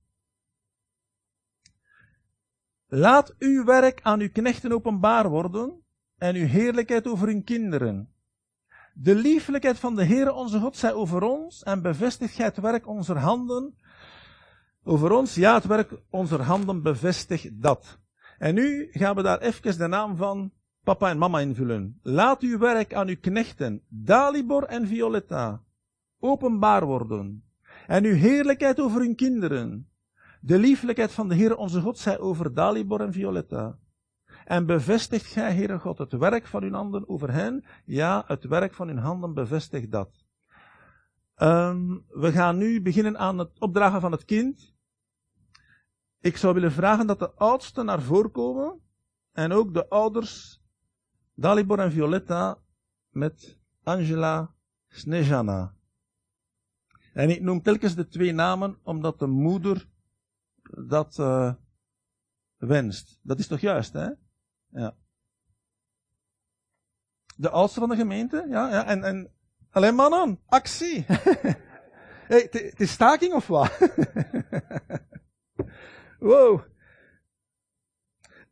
Laat 2.86 3.34
uw 3.38 3.64
werk 3.64 4.00
aan 4.02 4.20
uw 4.20 4.30
knechten 4.30 4.72
openbaar 4.72 5.28
worden 5.28 5.82
en 6.16 6.34
uw 6.34 6.46
heerlijkheid 6.46 7.06
over 7.06 7.26
hun 7.26 7.44
kinderen. 7.44 8.14
De 8.94 9.14
lieflijkheid 9.14 9.78
van 9.78 9.94
de 9.94 10.04
Heere 10.04 10.32
onze 10.32 10.60
God 10.60 10.76
zij 10.76 10.92
over 10.92 11.22
ons 11.22 11.62
en 11.62 11.82
bevestigt 11.82 12.34
gij 12.34 12.44
het 12.44 12.56
werk 12.56 12.86
onze 12.86 13.14
handen. 13.14 13.76
Over 14.84 15.12
ons, 15.12 15.34
ja, 15.34 15.54
het 15.54 15.66
werk 15.66 16.02
onze 16.10 16.36
handen 16.36 16.82
bevestigt 16.82 17.62
dat. 17.62 18.01
En 18.42 18.54
nu 18.54 18.88
gaan 18.90 19.14
we 19.14 19.22
daar 19.22 19.40
even 19.40 19.78
de 19.78 19.86
naam 19.86 20.16
van 20.16 20.52
papa 20.84 21.10
en 21.10 21.18
mama 21.18 21.40
invullen. 21.40 21.98
Laat 22.02 22.42
uw 22.42 22.58
werk 22.58 22.94
aan 22.94 23.08
uw 23.08 23.16
knechten, 23.20 23.82
Dalibor 23.88 24.62
en 24.64 24.86
Violetta, 24.86 25.62
openbaar 26.18 26.84
worden. 26.84 27.44
En 27.86 28.04
uw 28.04 28.14
heerlijkheid 28.14 28.80
over 28.80 29.00
hun 29.00 29.14
kinderen. 29.14 29.88
De 30.40 30.58
lieflijkheid 30.58 31.12
van 31.12 31.28
de 31.28 31.34
Heer 31.34 31.56
onze 31.56 31.80
God 31.80 31.98
zij 31.98 32.18
over 32.18 32.54
Dalibor 32.54 33.00
en 33.00 33.12
Violetta. 33.12 33.78
En 34.44 34.66
bevestigt 34.66 35.26
gij, 35.26 35.54
Heere 35.54 35.78
God, 35.78 35.98
het 35.98 36.12
werk 36.12 36.46
van 36.46 36.62
uw 36.62 36.72
handen 36.72 37.08
over 37.08 37.32
hen? 37.32 37.64
Ja, 37.84 38.24
het 38.26 38.44
werk 38.44 38.74
van 38.74 38.88
uw 38.88 38.96
handen 38.96 39.34
bevestigt 39.34 39.90
dat. 39.90 40.24
Um, 41.36 42.04
we 42.08 42.32
gaan 42.32 42.58
nu 42.58 42.82
beginnen 42.82 43.18
aan 43.18 43.38
het 43.38 43.58
opdragen 43.58 44.00
van 44.00 44.12
het 44.12 44.24
kind. 44.24 44.74
Ik 46.22 46.36
zou 46.36 46.54
willen 46.54 46.72
vragen 46.72 47.06
dat 47.06 47.18
de 47.18 47.32
oudsten 47.34 47.84
naar 47.84 48.02
voren 48.02 48.30
komen. 48.30 48.80
En 49.32 49.52
ook 49.52 49.74
de 49.74 49.88
ouders, 49.88 50.62
Dalibor 51.34 51.78
en 51.78 51.92
Violetta, 51.92 52.58
met 53.08 53.58
Angela 53.82 54.54
Snejana. 54.88 55.74
En 57.12 57.30
ik 57.30 57.40
noem 57.40 57.62
telkens 57.62 57.94
de 57.94 58.08
twee 58.08 58.32
namen, 58.32 58.78
omdat 58.82 59.18
de 59.18 59.26
moeder 59.26 59.88
dat 60.86 61.18
uh, 61.18 61.52
wenst. 62.56 63.18
Dat 63.22 63.38
is 63.38 63.46
toch 63.46 63.60
juist, 63.60 63.92
hè? 63.92 64.08
Ja. 64.68 64.96
De 67.36 67.50
oudste 67.50 67.80
van 67.80 67.88
de 67.88 67.96
gemeente, 67.96 68.46
ja, 68.48 68.68
ja 68.68 68.86
en, 68.86 69.04
en 69.04 69.30
alleen 69.70 69.94
mannen, 69.94 70.40
actie. 70.46 71.04
hey, 72.32 72.48
het 72.50 72.80
is 72.80 72.90
staking 72.92 73.32
of 73.32 73.46
wat? 73.46 73.78
wow. 76.22 76.60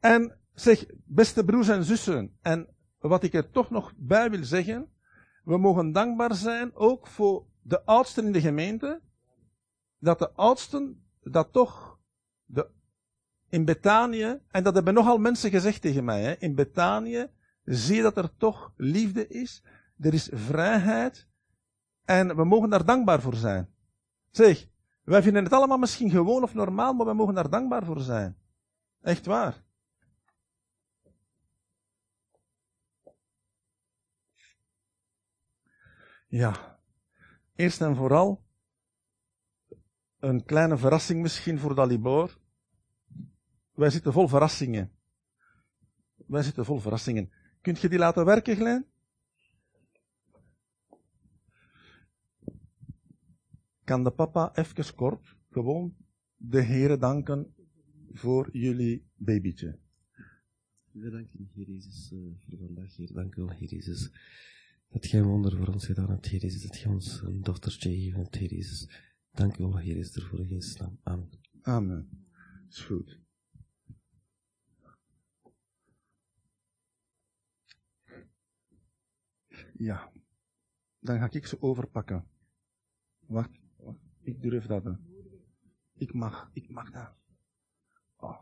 En 0.00 0.38
zeg, 0.54 0.86
beste 1.04 1.44
broers 1.44 1.68
en 1.68 1.84
zussen, 1.84 2.36
en 2.42 2.68
wat 2.98 3.22
ik 3.22 3.34
er 3.34 3.50
toch 3.50 3.70
nog 3.70 3.92
bij 3.96 4.30
wil 4.30 4.44
zeggen, 4.44 4.92
we 5.44 5.58
mogen 5.58 5.92
dankbaar 5.92 6.34
zijn 6.34 6.74
ook 6.74 7.06
voor 7.06 7.46
de 7.62 7.84
oudsten 7.84 8.24
in 8.24 8.32
de 8.32 8.40
gemeente, 8.40 9.00
dat 9.98 10.18
de 10.18 10.32
oudsten 10.32 11.04
dat 11.22 11.52
toch 11.52 11.98
de 12.44 12.70
in 13.48 13.64
Betanië, 13.64 14.40
en 14.48 14.62
dat 14.62 14.74
hebben 14.74 14.94
nogal 14.94 15.18
mensen 15.18 15.50
gezegd 15.50 15.82
tegen 15.82 16.04
mij, 16.04 16.22
hè, 16.22 16.34
in 16.38 16.54
Betanië 16.54 17.26
zie 17.64 17.96
je 17.96 18.02
dat 18.02 18.16
er 18.16 18.36
toch 18.36 18.72
liefde 18.76 19.26
is, 19.26 19.62
er 19.98 20.14
is 20.14 20.30
vrijheid, 20.32 21.28
en 22.04 22.36
we 22.36 22.44
mogen 22.44 22.70
daar 22.70 22.84
dankbaar 22.84 23.20
voor 23.20 23.34
zijn. 23.34 23.68
Zeg, 24.30 24.68
wij 25.10 25.22
vinden 25.22 25.44
het 25.44 25.52
allemaal 25.52 25.78
misschien 25.78 26.10
gewoon 26.10 26.42
of 26.42 26.54
normaal, 26.54 26.92
maar 26.92 27.06
we 27.06 27.12
mogen 27.12 27.34
daar 27.34 27.50
dankbaar 27.50 27.84
voor 27.84 28.00
zijn. 28.00 28.36
Echt 29.00 29.26
waar. 29.26 29.62
Ja, 36.28 36.78
eerst 37.54 37.80
en 37.80 37.96
vooral 37.96 38.44
een 40.18 40.44
kleine 40.44 40.76
verrassing 40.76 41.22
misschien 41.22 41.58
voor 41.58 41.74
Dalibor. 41.74 42.38
Wij 43.70 43.90
zitten 43.90 44.12
vol 44.12 44.28
verrassingen. 44.28 44.92
Wij 46.14 46.42
zitten 46.42 46.64
vol 46.64 46.78
verrassingen. 46.78 47.32
Kunt 47.60 47.80
je 47.80 47.88
die 47.88 47.98
laten 47.98 48.24
werken, 48.24 48.56
Glen? 48.56 48.89
Kan 53.90 54.04
de 54.04 54.10
papa 54.10 54.56
even 54.56 54.94
kort 54.94 55.36
gewoon 55.48 55.96
de 56.36 56.60
heren 56.60 57.00
danken 57.00 57.54
voor 58.12 58.48
jullie 58.52 59.06
babytje? 59.14 59.78
We 60.90 61.10
danken 61.10 61.50
Heer 61.54 61.66
Jezus 61.66 62.10
uh, 62.12 62.32
voor 62.38 62.58
vandaag, 62.58 62.96
Heer. 62.96 63.12
Dank 63.12 63.34
u 63.34 63.42
wel, 63.42 63.50
Heer 63.50 63.68
Jezus. 63.68 64.10
Dat 64.88 65.12
een 65.12 65.22
wonder 65.22 65.56
voor 65.56 65.66
ons 65.66 65.86
gedaan 65.86 66.10
hebt, 66.10 66.26
Heer 66.26 66.40
Jezus. 66.40 66.62
Dat 66.62 66.78
jij 66.78 66.92
ons 66.92 67.20
een 67.22 67.42
dochtertje 67.42 67.90
gegeven 67.90 68.20
hebt, 68.20 68.34
Heer 68.34 68.54
Jezus. 68.54 68.88
Dank 69.32 69.58
u 69.58 69.62
wel, 69.62 69.78
Heer 69.78 69.96
Jezus, 69.96 70.16
ervoor 70.16 70.38
in 70.38 70.62
naam. 70.78 70.98
Amen. 71.02 71.30
Amen. 71.62 72.26
Is 72.68 72.80
goed. 72.80 73.18
Ja. 79.76 80.12
Dan 81.00 81.18
ga 81.18 81.30
ik 81.30 81.46
ze 81.46 81.62
overpakken. 81.62 82.24
Wacht. 83.26 83.59
Ik 84.22 84.42
durf 84.42 84.66
dat. 84.66 84.98
Ik 85.94 86.14
mag, 86.14 86.50
ik 86.52 86.70
mag 86.70 86.90
dat. 86.90 87.12
Oh. 88.16 88.40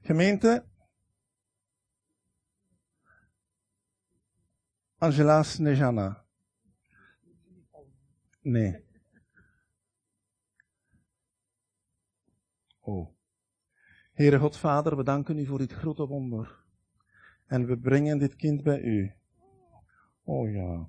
Gemeente. 0.00 0.64
Angela 4.96 5.42
Snejana. 5.42 6.24
Nee. 8.40 8.84
Oh. 12.80 13.16
Heere 14.12 14.38
God 14.38 14.56
Vader, 14.56 14.96
we 14.96 15.04
danken 15.04 15.38
u 15.38 15.46
voor 15.46 15.58
dit 15.58 15.72
grote 15.72 16.06
wonder. 16.06 16.64
En 17.46 17.66
we 17.66 17.78
brengen 17.78 18.18
dit 18.18 18.36
kind 18.36 18.62
bij 18.62 18.80
u. 18.80 19.12
Oh 20.22 20.52
ja. 20.52 20.88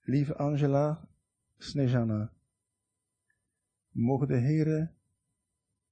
Lieve 0.00 0.36
Angela 0.36 1.08
Snejana, 1.58 2.32
mogen 3.90 4.28
de 4.28 4.38
Heere 4.38 4.90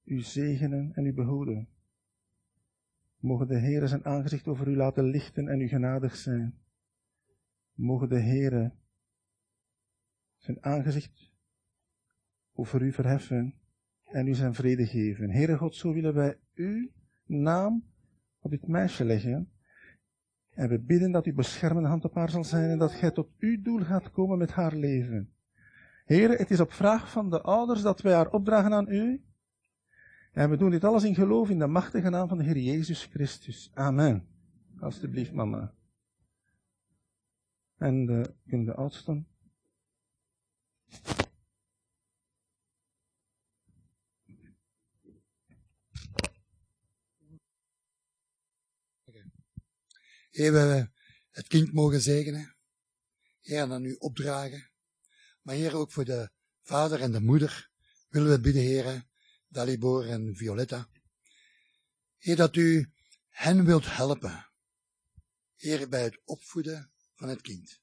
u 0.03 0.21
zegenen 0.21 0.91
en 0.93 1.05
u 1.05 1.13
behoeden. 1.13 1.67
Mogen 3.19 3.47
de 3.47 3.59
Heere 3.59 3.87
zijn 3.87 4.05
aangezicht 4.05 4.47
over 4.47 4.67
u 4.67 4.75
laten 4.75 5.03
lichten 5.03 5.47
en 5.47 5.61
u 5.61 5.67
genadig 5.67 6.15
zijn. 6.15 6.57
Mogen 7.73 8.09
de 8.09 8.19
Heere 8.19 8.71
zijn 10.37 10.63
aangezicht 10.63 11.33
over 12.53 12.81
u 12.81 12.91
verheffen 12.91 13.53
en 14.03 14.27
u 14.27 14.33
zijn 14.33 14.53
vrede 14.53 14.85
geven. 14.85 15.29
Heere 15.29 15.57
God, 15.57 15.75
zo 15.75 15.93
willen 15.93 16.13
wij 16.13 16.37
uw 16.53 16.89
naam 17.25 17.83
op 18.39 18.51
dit 18.51 18.67
meisje 18.67 19.05
leggen. 19.05 19.49
En 20.49 20.69
we 20.69 20.79
bidden 20.79 21.11
dat 21.11 21.25
uw 21.25 21.33
beschermende 21.33 21.89
hand 21.89 22.05
op 22.05 22.13
haar 22.13 22.29
zal 22.29 22.43
zijn 22.43 22.69
en 22.69 22.77
dat 22.77 22.91
gij 22.91 23.11
tot 23.11 23.29
uw 23.37 23.61
doel 23.61 23.79
gaat 23.79 24.11
komen 24.11 24.37
met 24.37 24.51
haar 24.51 24.75
leven. 24.75 25.34
Heren, 26.05 26.37
het 26.37 26.51
is 26.51 26.59
op 26.59 26.71
vraag 26.71 27.11
van 27.11 27.29
de 27.29 27.41
ouders 27.41 27.81
dat 27.81 28.01
wij 28.01 28.13
haar 28.13 28.31
opdragen 28.31 28.73
aan 28.73 28.89
u. 28.89 29.25
En 30.31 30.49
we 30.49 30.57
doen 30.57 30.69
dit 30.69 30.83
alles 30.83 31.03
in 31.03 31.15
geloof 31.15 31.49
in 31.49 31.59
de 31.59 31.67
machtige 31.67 32.09
naam 32.09 32.27
van 32.27 32.37
de 32.37 32.43
Heer 32.43 32.57
Jezus 32.57 33.03
Christus. 33.03 33.71
Amen. 33.73 34.27
Alsjeblieft, 34.79 35.33
mama. 35.33 35.73
En 37.77 38.05
de, 38.05 38.35
in 38.45 38.65
de 38.65 38.73
oudsten. 38.73 39.27
Heer, 50.29 50.51
we 50.51 50.89
het 51.31 51.47
kind 51.47 51.73
mogen 51.73 52.01
zegenen. 52.01 52.55
Heer, 53.41 53.71
aan 53.71 53.85
u 53.85 53.95
opdragen. 53.99 54.74
Maar 55.45 55.55
Heer, 55.55 55.75
ook 55.75 55.91
voor 55.91 56.05
de 56.05 56.29
vader 56.61 57.01
en 57.01 57.11
de 57.11 57.19
moeder 57.19 57.69
willen 58.09 58.29
we 58.29 58.39
bidden, 58.39 58.61
Heer, 58.61 59.05
Dalibor 59.47 60.09
en 60.09 60.35
Violetta. 60.35 60.89
Heer, 62.17 62.35
dat 62.35 62.55
u 62.55 62.91
hen 63.29 63.65
wilt 63.65 63.95
helpen. 63.95 64.49
Heer, 65.55 65.89
bij 65.89 66.03
het 66.03 66.21
opvoeden 66.23 66.91
van 67.15 67.29
het 67.29 67.41
kind. 67.41 67.79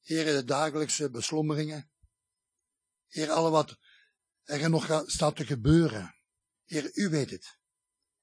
Heer, 0.00 0.24
de 0.24 0.44
dagelijkse 0.44 1.10
beslommeringen. 1.10 1.90
Heer, 3.06 3.30
alle 3.30 3.50
wat 3.50 3.78
er 4.42 4.70
nog 4.70 5.04
staat 5.06 5.36
te 5.36 5.46
gebeuren. 5.46 6.14
Heer, 6.64 6.90
u 6.94 7.08
weet 7.08 7.30
het. 7.30 7.58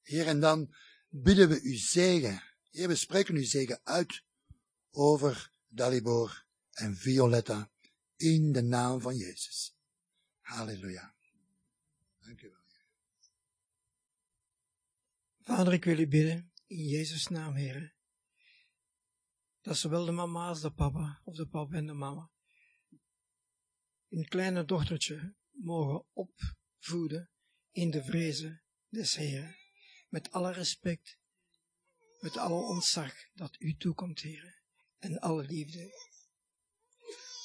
Heer, 0.02 0.28
en 0.28 0.40
dan 0.40 0.76
bidden 1.10 1.50
we 1.50 1.62
u 1.62 1.76
zegen 1.76 2.44
Heer, 2.72 2.88
we 2.88 2.96
spreken 2.96 3.34
nu 3.34 3.44
zegen 3.44 3.80
uit 3.84 4.24
over 4.90 5.54
Dalibor 5.68 6.46
en 6.72 6.96
Violetta 6.96 7.71
in 8.22 8.52
de 8.52 8.62
naam 8.62 9.02
van 9.02 9.16
Jezus. 9.16 9.76
Halleluja. 10.40 11.16
Dank 12.20 12.42
u 12.42 12.50
wel. 12.50 12.60
Vader, 15.40 15.74
ik 15.74 15.84
wil 15.84 16.00
u 16.00 16.08
bidden 16.08 16.52
in 16.68 16.86
Jezus' 16.86 17.28
naam, 17.28 17.54
Heer. 17.54 17.96
Dat 19.62 19.78
zowel 19.78 20.06
de 20.06 20.12
mama 20.12 20.48
als 20.48 20.62
de 20.62 20.72
papa, 20.72 21.22
of 21.24 21.36
de 21.36 21.48
papa 21.48 21.76
en 21.76 21.86
de 21.86 21.94
mama, 21.94 22.32
een 24.10 24.28
kleine 24.28 24.66
dochtertje 24.66 25.36
mogen 25.52 26.06
opvoeden 26.14 27.30
in 27.72 27.92
de 27.92 28.04
vrezen 28.04 28.62
des 28.90 29.16
Heeren. 29.16 29.56
Met 30.10 30.32
alle 30.32 30.52
respect 30.52 31.20
met 32.22 32.38
alle 32.38 32.62
ontzag 32.62 33.14
dat 33.34 33.56
u 33.60 33.76
toekomt, 33.76 34.20
Heer, 34.20 34.62
en 35.00 35.20
alle 35.20 35.44
liefde. 35.44 36.10